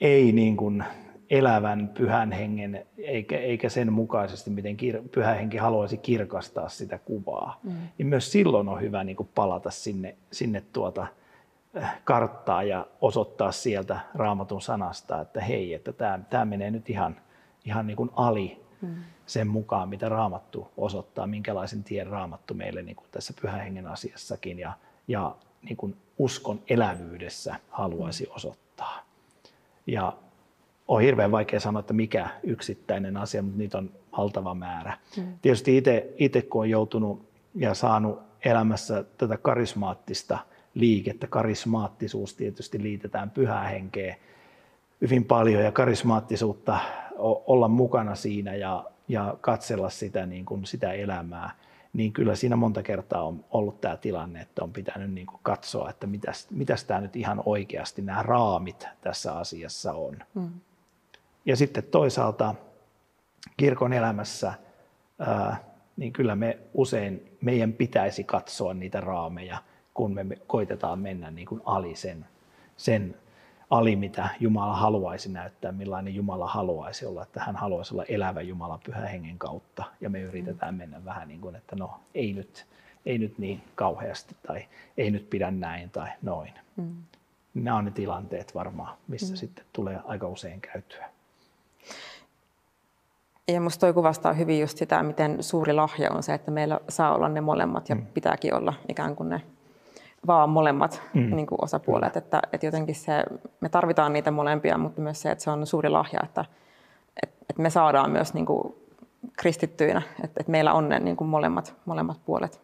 ei 0.00 0.32
niin 0.32 0.56
kuin 0.56 0.84
elävän 1.30 1.90
pyhän 1.98 2.32
hengen, 2.32 2.86
eikä, 2.98 3.38
eikä 3.38 3.68
sen 3.68 3.92
mukaisesti, 3.92 4.50
miten 4.50 4.76
kir, 4.76 5.02
pyhä 5.12 5.34
henki 5.34 5.56
haluaisi 5.56 5.96
kirkastaa 5.96 6.68
sitä 6.68 6.98
kuvaa. 6.98 7.60
Mm. 7.62 7.72
Niin 7.98 8.06
myös 8.06 8.32
silloin 8.32 8.68
on 8.68 8.80
hyvä 8.80 9.04
niin 9.04 9.16
kuin 9.16 9.28
palata 9.34 9.70
sinne, 9.70 10.16
sinne 10.32 10.62
tuota, 10.72 11.06
karttaa 12.04 12.62
ja 12.62 12.86
osoittaa 13.00 13.52
sieltä 13.52 14.00
raamatun 14.14 14.62
sanasta, 14.62 15.20
että 15.20 15.40
hei, 15.40 15.74
että 15.74 15.92
tämä, 15.92 16.18
tämä 16.30 16.44
menee 16.44 16.70
nyt 16.70 16.90
ihan, 16.90 17.16
ihan 17.64 17.86
niin 17.86 17.96
kuin 17.96 18.10
ali 18.16 18.67
mm. 18.80 18.94
sen 19.26 19.48
mukaan, 19.48 19.88
mitä 19.88 20.08
raamattu 20.08 20.68
osoittaa, 20.76 21.26
minkälaisen 21.26 21.84
tien 21.84 22.06
raamattu 22.06 22.54
meille 22.54 22.82
niin 22.82 22.96
kuin 22.96 23.06
tässä 23.10 23.34
pyhän 23.40 23.60
hengen 23.60 23.86
asiassakin 23.86 24.58
ja, 24.58 24.72
ja 25.08 25.36
niin 25.62 25.76
kuin 25.76 25.96
uskon 26.18 26.60
elävyydessä 26.68 27.56
haluaisi 27.70 28.24
mm. 28.24 28.32
osoittaa. 28.34 29.02
Ja 29.86 30.12
on 30.88 31.02
hirveän 31.02 31.30
vaikea 31.30 31.60
sanoa, 31.60 31.80
että 31.80 31.92
mikä 31.92 32.28
yksittäinen 32.42 33.16
asia, 33.16 33.42
mutta 33.42 33.58
niitä 33.58 33.78
on 33.78 33.90
valtava 34.18 34.54
määrä. 34.54 34.98
Mm. 35.16 35.38
Tietysti 35.42 35.82
itse 36.18 36.42
kun 36.42 36.60
on 36.60 36.70
joutunut 36.70 37.28
ja 37.54 37.74
saanut 37.74 38.20
elämässä 38.44 39.04
tätä 39.18 39.36
karismaattista 39.36 40.38
liikettä. 40.74 41.26
Karismaattisuus 41.26 42.34
tietysti 42.34 42.82
liitetään 42.82 43.30
pyhää 43.30 43.68
henkeä 43.68 44.16
hyvin 45.00 45.24
paljon 45.24 45.62
ja 45.62 45.72
karismaattisuutta 45.72 46.78
olla 47.18 47.68
mukana 47.68 48.14
siinä 48.14 48.54
ja, 48.54 48.84
ja 49.08 49.36
katsella 49.40 49.90
sitä, 49.90 50.26
niin 50.26 50.44
kuin 50.44 50.66
sitä 50.66 50.92
elämää, 50.92 51.50
niin 51.92 52.12
kyllä 52.12 52.34
siinä 52.34 52.56
monta 52.56 52.82
kertaa 52.82 53.22
on 53.22 53.44
ollut 53.50 53.80
tämä 53.80 53.96
tilanne, 53.96 54.40
että 54.40 54.64
on 54.64 54.72
pitänyt 54.72 55.12
niin 55.12 55.26
kuin 55.26 55.40
katsoa, 55.42 55.90
että 55.90 56.06
mitäs, 56.06 56.46
mitäs 56.50 56.84
tämä 56.84 57.00
nyt 57.00 57.16
ihan 57.16 57.42
oikeasti 57.46 58.02
nämä 58.02 58.22
raamit 58.22 58.86
tässä 59.00 59.32
asiassa 59.38 59.92
on. 59.92 60.18
Mm. 60.34 60.50
Ja 61.44 61.56
sitten 61.56 61.84
toisaalta 61.84 62.54
kirkon 63.56 63.92
elämässä, 63.92 64.54
ää, 65.18 65.56
niin 65.96 66.12
kyllä 66.12 66.36
me 66.36 66.58
usein, 66.74 67.36
meidän 67.40 67.72
pitäisi 67.72 68.24
katsoa 68.24 68.74
niitä 68.74 69.00
raameja 69.00 69.58
kun 69.98 70.14
me 70.14 70.26
koitetaan 70.46 70.98
mennä 70.98 71.30
niin 71.30 71.46
kuin 71.46 71.60
ali 71.64 71.96
sen, 71.96 72.26
sen 72.76 73.16
ali, 73.70 73.96
mitä 73.96 74.28
Jumala 74.40 74.76
haluaisi 74.76 75.32
näyttää, 75.32 75.72
millainen 75.72 76.14
Jumala 76.14 76.46
haluaisi 76.46 77.06
olla, 77.06 77.22
että 77.22 77.40
hän 77.40 77.56
haluaisi 77.56 77.94
olla 77.94 78.04
elävä 78.08 78.40
Jumala 78.40 78.80
pyhän 78.84 79.08
hengen 79.08 79.38
kautta. 79.38 79.84
Ja 80.00 80.10
me 80.10 80.20
yritetään 80.20 80.74
mennä 80.74 81.04
vähän 81.04 81.28
niin 81.28 81.40
kuin, 81.40 81.56
että 81.56 81.76
no 81.76 82.00
ei 82.14 82.32
nyt, 82.32 82.66
ei 83.06 83.18
nyt 83.18 83.38
niin 83.38 83.62
kauheasti 83.74 84.36
tai 84.46 84.68
ei 84.96 85.10
nyt 85.10 85.30
pidä 85.30 85.50
näin 85.50 85.90
tai 85.90 86.08
noin. 86.22 86.52
Mm. 86.76 86.96
Nämä 87.54 87.76
on 87.76 87.84
ne 87.84 87.90
tilanteet 87.90 88.54
varmaan, 88.54 88.96
missä 89.08 89.32
mm. 89.32 89.36
sitten 89.36 89.64
tulee 89.72 90.00
aika 90.04 90.28
usein 90.28 90.60
käytyä. 90.60 91.10
Ja 93.48 93.60
minusta 93.60 93.80
toi 93.80 93.92
kuvastaa 93.92 94.32
hyvin 94.32 94.60
just 94.60 94.78
sitä, 94.78 95.02
miten 95.02 95.42
suuri 95.42 95.72
lahja 95.72 96.12
on 96.12 96.22
se, 96.22 96.34
että 96.34 96.50
meillä 96.50 96.80
saa 96.88 97.14
olla 97.14 97.28
ne 97.28 97.40
molemmat 97.40 97.88
ja 97.88 97.94
mm. 97.94 98.06
pitääkin 98.06 98.54
olla 98.54 98.74
ikään 98.88 99.16
kuin 99.16 99.28
ne 99.28 99.42
vaan 100.26 100.50
molemmat 100.50 101.02
mm. 101.14 101.36
niin 101.36 101.46
kuin 101.46 101.64
osapuolet. 101.64 102.16
Että, 102.16 102.42
että 102.52 102.66
jotenkin 102.66 102.94
se, 102.94 103.24
me 103.60 103.68
tarvitaan 103.68 104.12
niitä 104.12 104.30
molempia, 104.30 104.78
mutta 104.78 105.00
myös 105.00 105.22
se, 105.22 105.30
että 105.30 105.44
se 105.44 105.50
on 105.50 105.66
suuri 105.66 105.88
lahja, 105.88 106.20
että, 106.24 106.44
että 107.22 107.62
me 107.62 107.70
saadaan 107.70 108.10
myös 108.10 108.34
niin 108.34 108.46
kuin 108.46 108.74
kristittyinä, 109.36 110.02
että, 110.24 110.40
että 110.40 110.50
meillä 110.52 110.72
on 110.72 110.88
ne 110.88 110.98
niin 110.98 111.16
kuin 111.16 111.28
molemmat, 111.28 111.74
molemmat 111.84 112.20
puolet. 112.26 112.60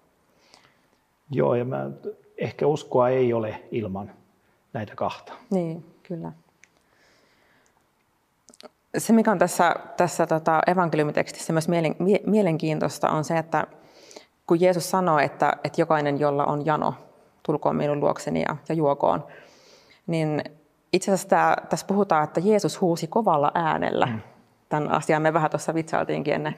Joo, 1.30 1.54
ja 1.54 1.64
mä, 1.64 1.90
ehkä 2.38 2.66
uskoa 2.66 3.08
ei 3.08 3.32
ole 3.32 3.62
ilman 3.70 4.10
näitä 4.72 4.96
kahta. 4.96 5.32
Niin, 5.50 5.84
kyllä. 6.02 6.32
Se, 8.98 9.12
mikä 9.12 9.30
on 9.30 9.38
tässä, 9.38 9.76
tässä 9.96 10.26
tota 10.26 10.60
evankeliumitekstissä 10.66 11.52
myös 11.52 11.68
mielenkiintoista, 12.26 13.10
on 13.10 13.24
se, 13.24 13.38
että 13.38 13.66
kun 14.46 14.60
Jeesus 14.60 14.90
sanoo, 14.90 15.18
että, 15.18 15.52
että 15.64 15.80
jokainen, 15.80 16.20
jolla 16.20 16.44
on 16.44 16.66
jano, 16.66 16.94
tulkoon 17.46 17.76
minun 17.76 18.00
luokseni 18.00 18.42
ja, 18.48 18.56
ja 18.68 18.74
juokoon. 18.74 19.24
Niin 20.06 20.42
itse 20.92 21.10
asiassa 21.10 21.28
tämä, 21.28 21.56
tässä 21.68 21.86
puhutaan, 21.86 22.24
että 22.24 22.40
Jeesus 22.44 22.80
huusi 22.80 23.06
kovalla 23.06 23.50
äänellä. 23.54 24.06
Mm. 24.06 24.20
Tämän 24.68 24.90
asian 24.90 25.22
me 25.22 25.32
vähän 25.32 25.50
tuossa 25.50 25.74
vitsailtiinkin 25.74 26.34
ennen, 26.34 26.56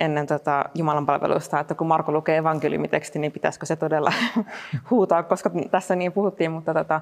ennen 0.00 0.26
tota 0.26 0.64
Jumalan 0.74 1.06
palvelusta, 1.06 1.60
että 1.60 1.74
kun 1.74 1.86
Marko 1.86 2.12
lukee 2.12 2.36
evankeliumiteksti, 2.36 3.18
niin 3.18 3.32
pitäisikö 3.32 3.66
se 3.66 3.76
todella 3.76 4.12
huutaa, 4.90 5.22
koska 5.22 5.50
tässä 5.70 5.96
niin 5.96 6.12
puhuttiin. 6.12 6.52
Mutta 6.52 6.74
tota, 6.74 7.00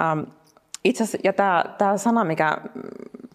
ähm, 0.00 0.20
itse 0.84 1.04
asiassa, 1.04 1.18
ja 1.24 1.32
tämä, 1.32 1.64
tämä 1.78 1.96
sana, 1.96 2.24
mikä, 2.24 2.58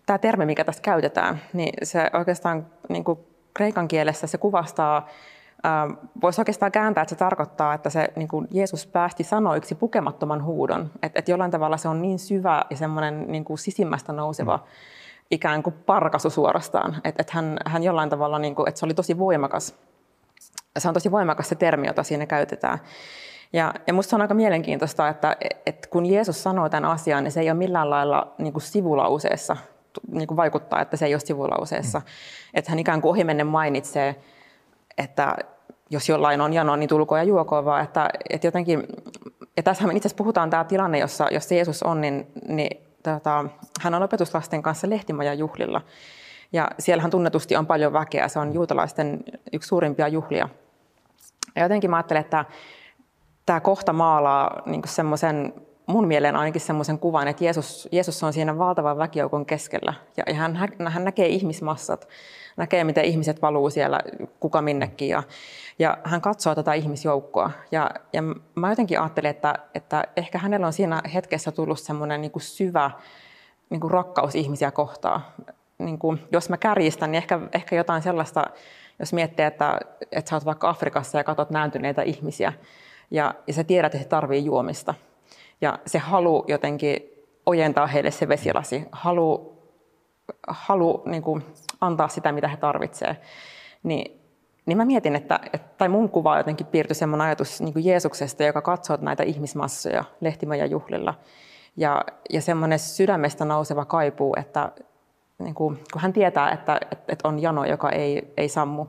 tämä 0.05 0.17
termi, 0.17 0.45
mikä 0.45 0.63
tässä 0.63 0.81
käytetään, 0.81 1.41
niin 1.53 1.73
se 1.83 2.09
oikeastaan 2.13 2.65
niin 2.89 3.03
kuin 3.03 3.19
kreikan 3.53 3.87
kielessä 3.87 4.27
se 4.27 4.37
kuvastaa 4.37 5.07
voisi 6.21 6.41
oikeastaan 6.41 6.71
kääntää, 6.71 7.01
että 7.01 7.09
se 7.09 7.19
tarkoittaa, 7.19 7.73
että 7.73 7.89
se 7.89 8.07
niin 8.15 8.27
kuin 8.27 8.47
Jeesus 8.51 8.87
päästi 8.87 9.23
sanoiksi 9.23 9.75
pukemattoman 9.75 10.43
huudon. 10.43 10.91
Että 11.03 11.19
et 11.19 11.27
jollain 11.27 11.51
tavalla 11.51 11.77
se 11.77 11.87
on 11.87 12.01
niin 12.01 12.19
syvä 12.19 12.65
ja 12.69 12.77
semmoinen 12.77 13.25
niin 13.27 13.45
kuin 13.45 13.57
sisimmästä 13.57 14.13
nouseva 14.13 14.57
mm. 14.57 14.63
ikään 15.31 15.63
kuin 15.63 15.75
parkasu 15.85 16.29
suorastaan. 16.29 16.95
Että 17.03 17.21
et 17.21 17.29
hän, 17.29 17.57
hän 17.65 17.83
jollain 17.83 18.09
tavalla, 18.09 18.39
niin 18.39 18.55
kuin, 18.55 18.69
että 18.69 18.79
se 18.79 18.85
oli 18.85 18.93
tosi 18.93 19.19
voimakas. 19.19 19.75
Se 20.79 20.87
on 20.87 20.93
tosi 20.93 21.11
voimakas 21.11 21.49
se 21.49 21.55
termi, 21.55 21.87
jota 21.87 22.03
siinä 22.03 22.25
käytetään. 22.25 22.79
Ja, 23.53 23.73
ja 23.87 23.93
musta 23.93 24.15
on 24.15 24.21
aika 24.21 24.33
mielenkiintoista, 24.33 25.09
että, 25.09 25.37
että 25.65 25.89
kun 25.89 26.05
Jeesus 26.05 26.43
sanoo 26.43 26.69
tämän 26.69 26.89
asian, 26.89 27.23
niin 27.23 27.31
se 27.31 27.39
ei 27.39 27.49
ole 27.49 27.57
millään 27.57 27.89
lailla 27.89 28.33
niin 28.37 28.53
kuin 28.53 28.63
sivulauseessa 28.63 29.57
niin 30.11 30.27
kuin 30.27 30.35
vaikuttaa, 30.37 30.81
että 30.81 30.97
se 30.97 31.05
ei 31.05 31.13
ole 31.13 31.19
sivulauseessa. 31.19 31.99
Mm. 31.99 32.05
Että 32.53 32.71
hän 32.71 32.79
ikään 32.79 33.01
kuin 33.01 33.09
ohimennen 33.09 33.47
mainitsee, 33.47 34.15
että 34.99 35.35
jos 35.89 36.09
jollain 36.09 36.41
on 36.41 36.53
jano, 36.53 36.75
niin 36.75 36.89
tulkoon 36.89 37.19
ja 37.21 37.23
juokoon, 37.23 37.65
vaan 37.65 37.83
että, 37.83 38.09
että 38.29 38.47
jotenkin, 38.47 38.83
ja 39.57 39.63
tässähän 39.63 39.97
itse 39.97 40.07
asiassa 40.07 40.23
puhutaan 40.23 40.49
tämä 40.49 40.63
tilanne, 40.63 40.99
jossa, 40.99 41.27
jossa 41.31 41.55
Jeesus 41.55 41.83
on, 41.83 42.01
niin, 42.01 42.27
niin 42.47 42.87
tota, 43.03 43.45
hän 43.81 43.93
on 43.93 44.03
opetuslasten 44.03 44.61
kanssa 44.61 44.89
lehtimajan 44.89 45.39
juhlilla. 45.39 45.81
Ja 46.53 46.67
siellähän 46.79 47.11
tunnetusti 47.11 47.55
on 47.55 47.67
paljon 47.67 47.93
väkeä, 47.93 48.27
se 48.27 48.39
on 48.39 48.53
juutalaisten 48.53 49.23
yksi 49.53 49.67
suurimpia 49.67 50.07
juhlia. 50.07 50.49
Ja 51.55 51.63
jotenkin 51.63 51.89
mä 51.89 51.95
ajattelen, 51.95 52.21
että 52.21 52.45
tämä 53.45 53.59
kohta 53.59 53.93
maalaa 53.93 54.61
niin 54.65 54.81
semmoisen 54.85 55.53
mun 55.89 56.07
mieleen 56.07 56.35
ainakin 56.35 56.61
semmoisen 56.61 56.99
kuvan, 56.99 57.27
että 57.27 57.43
Jeesus, 57.43 57.89
Jeesus 57.91 58.23
on 58.23 58.33
siinä 58.33 58.57
valtavan 58.57 58.97
väkijoukon 58.97 59.45
keskellä 59.45 59.93
ja 60.27 60.33
hän, 60.33 60.55
hän 60.87 61.03
näkee 61.03 61.27
ihmismassat, 61.27 62.07
näkee 62.57 62.83
miten 62.83 63.05
ihmiset 63.05 63.41
valuu 63.41 63.69
siellä 63.69 63.99
kuka 64.39 64.61
minnekin 64.61 65.09
ja, 65.09 65.23
ja 65.79 65.97
hän 66.03 66.21
katsoo 66.21 66.55
tätä 66.55 66.73
ihmisjoukkoa. 66.73 67.51
Ja, 67.71 67.91
ja 68.13 68.21
mä 68.55 68.69
jotenkin 68.69 68.99
ajattelin, 68.99 69.29
että, 69.29 69.55
että 69.75 70.03
ehkä 70.17 70.37
hänellä 70.37 70.67
on 70.67 70.73
siinä 70.73 71.01
hetkessä 71.13 71.51
tullut 71.51 71.79
semmoinen 71.79 72.21
niin 72.21 72.31
syvä 72.37 72.91
niin 73.69 73.81
kuin 73.81 73.91
rakkaus 73.91 74.35
ihmisiä 74.35 74.71
kohtaan. 74.71 75.21
Niin 75.77 75.99
kuin, 75.99 76.19
jos 76.31 76.49
mä 76.49 76.57
kärjistän, 76.57 77.11
niin 77.11 77.17
ehkä, 77.17 77.39
ehkä 77.53 77.75
jotain 77.75 78.01
sellaista, 78.01 78.45
jos 78.99 79.13
miettii, 79.13 79.45
että, 79.45 79.79
että 80.11 80.29
sä 80.29 80.35
oot 80.35 80.45
vaikka 80.45 80.69
Afrikassa 80.69 81.17
ja 81.17 81.23
katsot 81.23 81.49
nääntyneitä 81.49 82.01
ihmisiä 82.01 82.53
ja, 83.11 83.35
ja 83.47 83.53
sä 83.53 83.63
tiedät, 83.63 83.95
että 83.95 83.97
he 83.97 84.09
tarvii 84.09 84.45
juomista– 84.45 84.93
ja 85.61 85.79
se 85.85 85.99
halu 85.99 86.45
jotenkin 86.47 86.97
ojentaa 87.45 87.87
heille 87.87 88.11
se 88.11 88.27
vesilasi, 88.27 88.85
halu, 88.91 89.57
halu 90.47 91.03
niin 91.05 91.21
kuin 91.21 91.45
antaa 91.81 92.07
sitä, 92.07 92.31
mitä 92.31 92.47
he 92.47 92.57
tarvitsevat. 92.57 93.17
Niin, 93.83 94.21
niin 94.65 94.77
mä 94.77 94.85
mietin, 94.85 95.15
että, 95.15 95.39
tai 95.77 95.89
mun 95.89 96.09
kuva 96.09 96.37
jotenkin 96.37 96.67
piirtyi 96.67 96.95
sellainen 96.95 97.27
ajatus 97.27 97.61
niin 97.61 97.73
kuin 97.73 97.85
Jeesuksesta, 97.85 98.43
joka 98.43 98.61
katsoo 98.61 98.97
näitä 99.01 99.23
ihmismassoja 99.23 100.03
lehtimajan 100.21 100.71
juhlilla. 100.71 101.13
Ja, 101.77 102.05
ja 102.29 102.41
semmoinen 102.41 102.79
sydämestä 102.79 103.45
nouseva 103.45 103.85
kaipuu, 103.85 104.35
että 104.39 104.71
niin 105.39 105.55
kuin, 105.55 105.79
kun 105.93 106.01
hän 106.01 106.13
tietää, 106.13 106.51
että, 106.51 106.79
että, 106.91 107.13
että 107.13 107.27
on 107.27 107.39
jano, 107.39 107.65
joka 107.65 107.89
ei, 107.89 108.33
ei 108.37 108.49
sammu, 108.49 108.85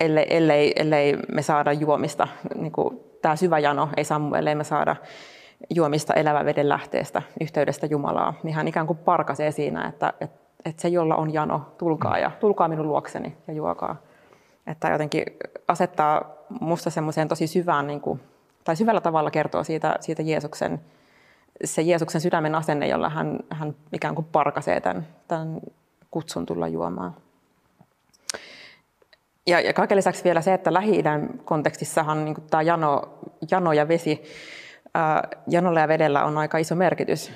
ellei, 0.00 0.26
ellei, 0.30 0.72
ellei 0.76 1.16
me 1.32 1.42
saada 1.42 1.72
juomista 1.72 2.28
niin 2.54 2.72
kuin 2.72 3.00
tämä 3.24 3.36
syvä 3.36 3.58
jano 3.58 3.88
ei 3.96 4.04
sammu, 4.04 4.34
ellei 4.34 4.54
me 4.54 4.64
saada 4.64 4.96
juomista 5.70 6.14
elävän 6.14 6.46
veden 6.46 6.68
lähteestä, 6.68 7.22
yhteydestä 7.40 7.86
Jumalaa, 7.86 8.34
niin 8.42 8.54
hän 8.54 8.68
ikään 8.68 8.86
kuin 8.86 8.98
parkasee 8.98 9.50
siinä, 9.50 9.88
että, 9.88 10.12
että, 10.20 10.38
että 10.64 10.82
se, 10.82 10.88
jolla 10.88 11.16
on 11.16 11.32
jano, 11.32 11.74
tulkaa 11.78 12.18
ja 12.18 12.30
tulkaa 12.40 12.68
minun 12.68 12.88
luokseni 12.88 13.36
ja 13.48 13.54
juokaa. 13.54 13.96
Että 14.66 14.88
jotenkin 14.88 15.24
asettaa 15.68 16.24
musta 16.60 16.90
semmoiseen 16.90 17.28
tosi 17.28 17.46
syvään, 17.46 17.86
niin 17.86 18.00
kuin, 18.00 18.20
tai 18.64 18.76
syvällä 18.76 19.00
tavalla 19.00 19.30
kertoo 19.30 19.64
siitä, 19.64 19.96
siitä 20.00 20.22
Jeesuksen, 20.22 20.80
se 21.64 21.82
Jeesuksen 21.82 22.20
sydämen 22.20 22.54
asenne, 22.54 22.88
jolla 22.88 23.08
hän, 23.08 23.38
hän 23.50 23.74
ikään 23.92 24.14
kuin 24.14 24.26
parkasee 24.32 24.80
tämän, 24.80 25.06
tämän 25.28 25.60
kutsun 26.10 26.46
tulla 26.46 26.68
juomaan. 26.68 27.14
Ja, 29.46 29.60
ja 29.60 29.72
kaiken 29.72 29.96
lisäksi 29.96 30.24
vielä 30.24 30.40
se, 30.40 30.54
että 30.54 30.74
Lähi-idän 30.74 31.28
kontekstissahan 31.44 32.24
niin 32.24 32.36
tämä 32.50 32.62
jano, 32.62 33.18
jano 33.50 33.72
ja 33.72 33.88
vesi, 33.88 34.22
ää, 34.94 35.28
janolla 35.48 35.80
ja 35.80 35.88
vedellä 35.88 36.24
on 36.24 36.38
aika 36.38 36.58
iso 36.58 36.74
merkitys. 36.74 37.32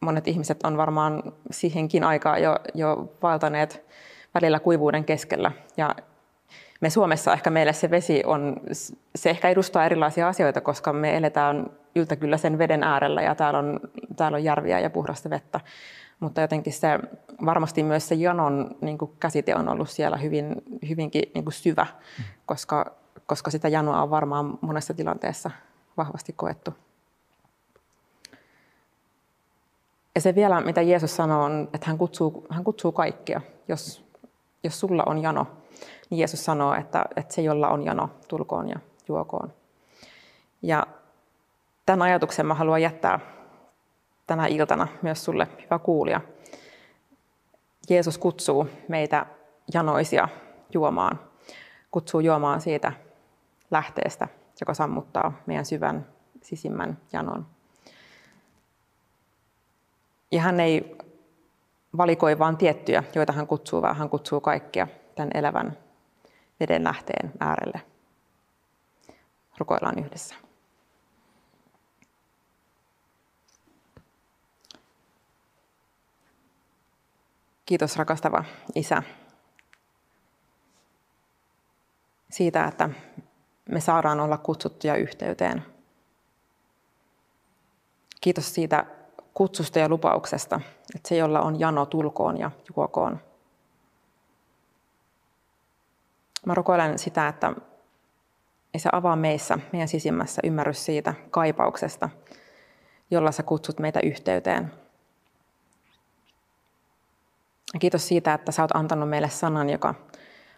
Monet 0.00 0.28
ihmiset 0.28 0.62
on 0.64 0.76
varmaan 0.76 1.22
siihenkin 1.50 2.04
aikaa 2.04 2.38
jo, 2.38 2.56
jo 2.74 3.12
vaeltaneet 3.22 3.84
välillä 4.34 4.60
kuivuuden 4.60 5.04
keskellä. 5.04 5.52
Ja 5.76 5.94
me 6.80 6.90
Suomessa 6.90 7.32
ehkä 7.32 7.50
meille 7.50 7.72
se 7.72 7.90
vesi 7.90 8.22
on, 8.26 8.56
se 9.14 9.30
ehkä 9.30 9.48
edustaa 9.48 9.84
erilaisia 9.84 10.28
asioita, 10.28 10.60
koska 10.60 10.92
me 10.92 11.16
eletään 11.16 11.70
yltä 11.96 12.16
sen 12.36 12.58
veden 12.58 12.82
äärellä 12.82 13.22
ja 13.22 13.34
täällä 13.34 13.58
on, 13.58 13.80
täällä 14.16 14.36
on 14.36 14.44
järviä 14.44 14.80
ja 14.80 14.90
puhdasta 14.90 15.30
vettä. 15.30 15.60
Mutta 16.22 16.40
jotenkin 16.40 16.72
se, 16.72 16.98
varmasti 17.44 17.82
myös 17.82 18.08
se 18.08 18.14
janon 18.14 18.76
niin 18.80 18.98
kuin 18.98 19.10
käsite 19.20 19.56
on 19.56 19.68
ollut 19.68 19.90
siellä 19.90 20.16
hyvin, 20.16 20.56
hyvinkin 20.88 21.22
niin 21.34 21.44
kuin 21.44 21.54
syvä, 21.54 21.86
koska, 22.46 22.92
koska 23.26 23.50
sitä 23.50 23.68
janoa 23.68 24.02
on 24.02 24.10
varmaan 24.10 24.58
monessa 24.60 24.94
tilanteessa 24.94 25.50
vahvasti 25.96 26.32
koettu. 26.32 26.74
Ja 30.14 30.20
se 30.20 30.34
vielä, 30.34 30.60
mitä 30.60 30.82
Jeesus 30.82 31.16
sanoo, 31.16 31.44
on, 31.44 31.68
että 31.74 31.86
hän 31.86 31.98
kutsuu, 31.98 32.46
hän 32.50 32.64
kutsuu 32.64 32.92
kaikkia. 32.92 33.40
Jos, 33.68 34.04
jos 34.64 34.80
sulla 34.80 35.02
on 35.06 35.22
jano, 35.22 35.46
niin 36.10 36.18
Jeesus 36.18 36.44
sanoo, 36.44 36.74
että, 36.74 37.04
että 37.16 37.34
se, 37.34 37.42
jolla 37.42 37.68
on 37.68 37.84
jano, 37.84 38.10
tulkoon 38.28 38.68
ja 38.68 38.76
juokoon. 39.08 39.52
Ja 40.62 40.86
tämän 41.86 42.02
ajatuksen 42.02 42.46
mä 42.46 42.54
haluan 42.54 42.82
jättää 42.82 43.20
tänä 44.26 44.46
iltana 44.46 44.88
myös 45.02 45.24
sulle, 45.24 45.48
hyvä 45.64 45.78
kuulija. 45.78 46.20
Jeesus 47.90 48.18
kutsuu 48.18 48.68
meitä 48.88 49.26
janoisia 49.74 50.28
juomaan. 50.74 51.20
Kutsuu 51.90 52.20
juomaan 52.20 52.60
siitä 52.60 52.92
lähteestä, 53.70 54.28
joka 54.60 54.74
sammuttaa 54.74 55.32
meidän 55.46 55.64
syvän 55.64 56.06
sisimmän 56.42 56.98
janon. 57.12 57.46
Ja 60.32 60.40
hän 60.40 60.60
ei 60.60 60.96
valikoi 61.96 62.38
vain 62.38 62.56
tiettyjä, 62.56 63.04
joita 63.14 63.32
hän 63.32 63.46
kutsuu, 63.46 63.82
vaan 63.82 63.96
hän 63.96 64.08
kutsuu 64.08 64.40
kaikkia 64.40 64.88
tämän 65.14 65.30
elävän 65.34 65.78
veden 66.60 66.84
lähteen 66.84 67.32
äärelle. 67.40 67.80
Rukoillaan 69.58 69.98
yhdessä. 69.98 70.34
Kiitos 77.66 77.96
rakastava 77.96 78.44
Isä 78.74 79.02
siitä, 82.30 82.64
että 82.64 82.88
me 83.68 83.80
saadaan 83.80 84.20
olla 84.20 84.38
kutsuttuja 84.38 84.96
yhteyteen. 84.96 85.64
Kiitos 88.20 88.54
siitä 88.54 88.86
kutsusta 89.34 89.78
ja 89.78 89.88
lupauksesta, 89.88 90.60
että 90.94 91.08
se, 91.08 91.16
jolla 91.16 91.40
on 91.40 91.60
jano, 91.60 91.86
tulkoon 91.86 92.38
ja 92.38 92.50
juokoon. 92.76 93.20
Mä 96.46 96.54
rukoilen 96.54 96.98
sitä, 96.98 97.28
että 97.28 97.52
Isä 98.74 98.88
avaa 98.92 99.16
meissä, 99.16 99.58
meidän 99.72 99.88
sisimmässä 99.88 100.42
ymmärrys 100.44 100.84
siitä 100.84 101.14
kaipauksesta, 101.30 102.08
jolla 103.10 103.32
sä 103.32 103.42
kutsut 103.42 103.78
meitä 103.78 104.00
yhteyteen– 104.00 104.72
Kiitos 107.78 108.08
siitä, 108.08 108.34
että 108.34 108.52
sä 108.52 108.62
oot 108.62 108.70
antanut 108.74 109.08
meille 109.08 109.28
sanan, 109.28 109.70
joka 109.70 109.94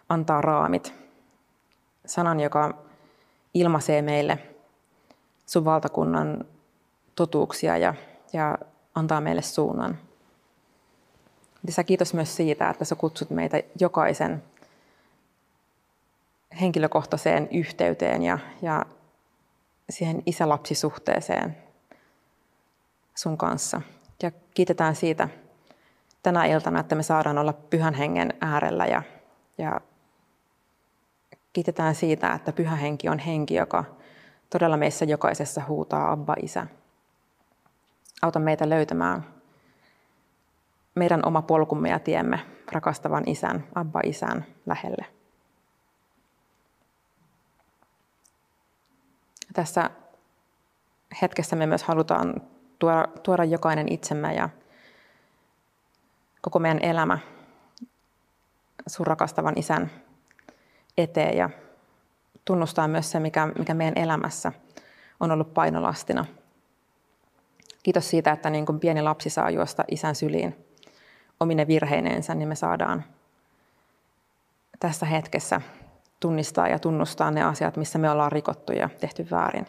antaa 0.09 0.41
raamit. 0.41 0.93
Sanan, 2.05 2.39
joka 2.39 2.83
ilmaisee 3.53 4.01
meille 4.01 4.39
sun 5.45 5.65
valtakunnan 5.65 6.45
totuuksia 7.15 7.77
ja, 7.77 7.93
ja 8.33 8.57
antaa 8.95 9.21
meille 9.21 9.41
suunnan. 9.41 9.97
Lisä 11.67 11.83
kiitos 11.83 12.13
myös 12.13 12.35
siitä, 12.35 12.69
että 12.69 12.85
sä 12.85 12.95
kutsut 12.95 13.29
meitä 13.29 13.61
jokaisen 13.79 14.43
henkilökohtaiseen 16.61 17.47
yhteyteen 17.51 18.21
ja, 18.21 18.39
ja 18.61 18.85
siihen 19.89 20.23
isä-lapsisuhteeseen 20.25 21.57
sun 23.15 23.37
kanssa. 23.37 23.81
Ja 24.23 24.31
kiitetään 24.53 24.95
siitä, 24.95 25.29
tänä 26.25 26.45
iltana, 26.45 26.79
että 26.79 26.95
me 26.95 27.03
saadaan 27.03 27.37
olla 27.37 27.53
pyhän 27.53 27.93
hengen 27.93 28.33
äärellä 28.41 28.85
ja, 28.85 29.01
ja 29.57 29.81
kiitetään 31.53 31.95
siitä, 31.95 32.33
että 32.33 32.51
pyhä 32.51 32.75
henki 32.75 33.09
on 33.09 33.19
henki, 33.19 33.55
joka 33.55 33.83
todella 34.49 34.77
meissä 34.77 35.05
jokaisessa 35.05 35.61
huutaa 35.67 36.11
Abba 36.11 36.35
Isä. 36.41 36.67
Auta 38.21 38.39
meitä 38.39 38.69
löytämään 38.69 39.25
meidän 40.95 41.25
oma 41.25 41.41
polkumme 41.41 41.89
ja 41.89 41.99
tiemme 41.99 42.39
rakastavan 42.71 43.23
isän, 43.25 43.63
Abba 43.75 43.99
Isän 44.03 44.45
lähelle. 44.65 45.05
Tässä 49.53 49.89
hetkessä 51.21 51.55
me 51.55 51.65
myös 51.65 51.83
halutaan 51.83 52.41
tuoda, 52.79 53.07
tuoda 53.23 53.43
jokainen 53.43 53.93
itsemme 53.93 54.33
ja 54.33 54.49
koko 56.45 56.59
meidän 56.59 56.83
elämä 56.83 57.19
sun 58.87 59.07
rakastavan 59.07 59.53
isän 59.57 59.91
eteen 60.97 61.37
ja 61.37 61.49
tunnustaa 62.45 62.87
myös 62.87 63.11
se, 63.11 63.19
mikä, 63.19 63.47
mikä 63.59 63.73
meidän 63.73 63.97
elämässä 63.97 64.51
on 65.19 65.31
ollut 65.31 65.53
painolastina. 65.53 66.25
Kiitos 67.83 68.09
siitä, 68.09 68.31
että 68.31 68.49
niin 68.49 68.65
kuin 68.65 68.79
pieni 68.79 69.01
lapsi 69.01 69.29
saa 69.29 69.49
juosta 69.49 69.83
isän 69.91 70.15
syliin 70.15 70.65
omine 71.39 71.67
virheineensä, 71.67 72.35
niin 72.35 72.47
me 72.47 72.55
saadaan 72.55 73.03
tässä 74.79 75.05
hetkessä 75.05 75.61
tunnistaa 76.19 76.67
ja 76.67 76.79
tunnustaa 76.79 77.31
ne 77.31 77.43
asiat, 77.43 77.77
missä 77.77 77.99
me 77.99 78.09
ollaan 78.09 78.31
rikottu 78.31 78.73
ja 78.73 78.89
tehty 78.99 79.27
väärin. 79.31 79.67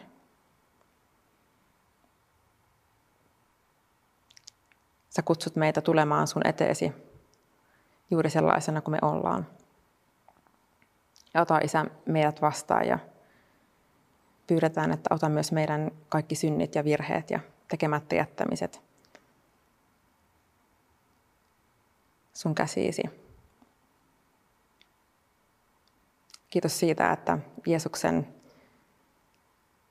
Sä 5.16 5.22
kutsut 5.22 5.56
meitä 5.56 5.80
tulemaan 5.80 6.26
sun 6.26 6.46
eteesi 6.46 6.92
juuri 8.10 8.30
sellaisena 8.30 8.80
kuin 8.80 8.92
me 8.92 8.98
ollaan. 9.02 9.46
Ja 11.34 11.40
ota 11.40 11.58
Isä 11.58 11.84
meidät 12.06 12.42
vastaan 12.42 12.86
ja 12.86 12.98
pyydetään, 14.46 14.92
että 14.92 15.14
ota 15.14 15.28
myös 15.28 15.52
meidän 15.52 15.90
kaikki 16.08 16.34
synnit 16.34 16.74
ja 16.74 16.84
virheet 16.84 17.30
ja 17.30 17.40
tekemättä 17.68 18.14
jättämiset 18.14 18.80
sun 22.34 22.54
käsiisi. 22.54 23.02
Kiitos 26.50 26.78
siitä, 26.78 27.12
että 27.12 27.38
Jeesuksen 27.66 28.28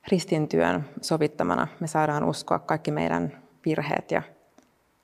ristintyön 0.08 0.90
sovittamana 1.02 1.68
me 1.80 1.88
saadaan 1.88 2.24
uskoa 2.24 2.60
kaikki 2.60 2.92
meidän 2.92 3.44
virheet 3.66 4.12
ja 4.12 4.22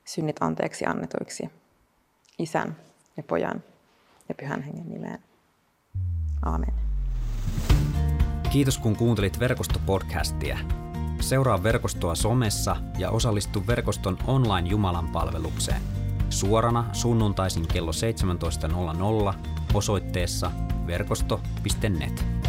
synnit 0.04 0.36
anteeksi 0.40 0.86
annetuiksi 0.86 1.50
isän 2.38 2.76
ja 3.16 3.22
pojan 3.22 3.62
ja 4.28 4.34
pyhän 4.34 4.62
hengen 4.62 4.88
nimeen. 4.88 5.18
Aamen. 6.42 6.74
Kiitos 8.52 8.78
kun 8.78 8.96
kuuntelit 8.96 9.40
verkostopodcastia. 9.40 10.58
Seuraa 11.20 11.62
verkostoa 11.62 12.14
somessa 12.14 12.76
ja 12.98 13.10
osallistu 13.10 13.66
verkoston 13.66 14.18
online 14.26 14.68
Jumalan 14.68 15.08
palvelukseen. 15.08 15.82
Suorana 16.30 16.88
sunnuntaisin 16.92 17.68
kello 17.68 17.90
17.00 19.32 19.38
osoitteessa 19.74 20.50
verkosto.net. 20.86 22.41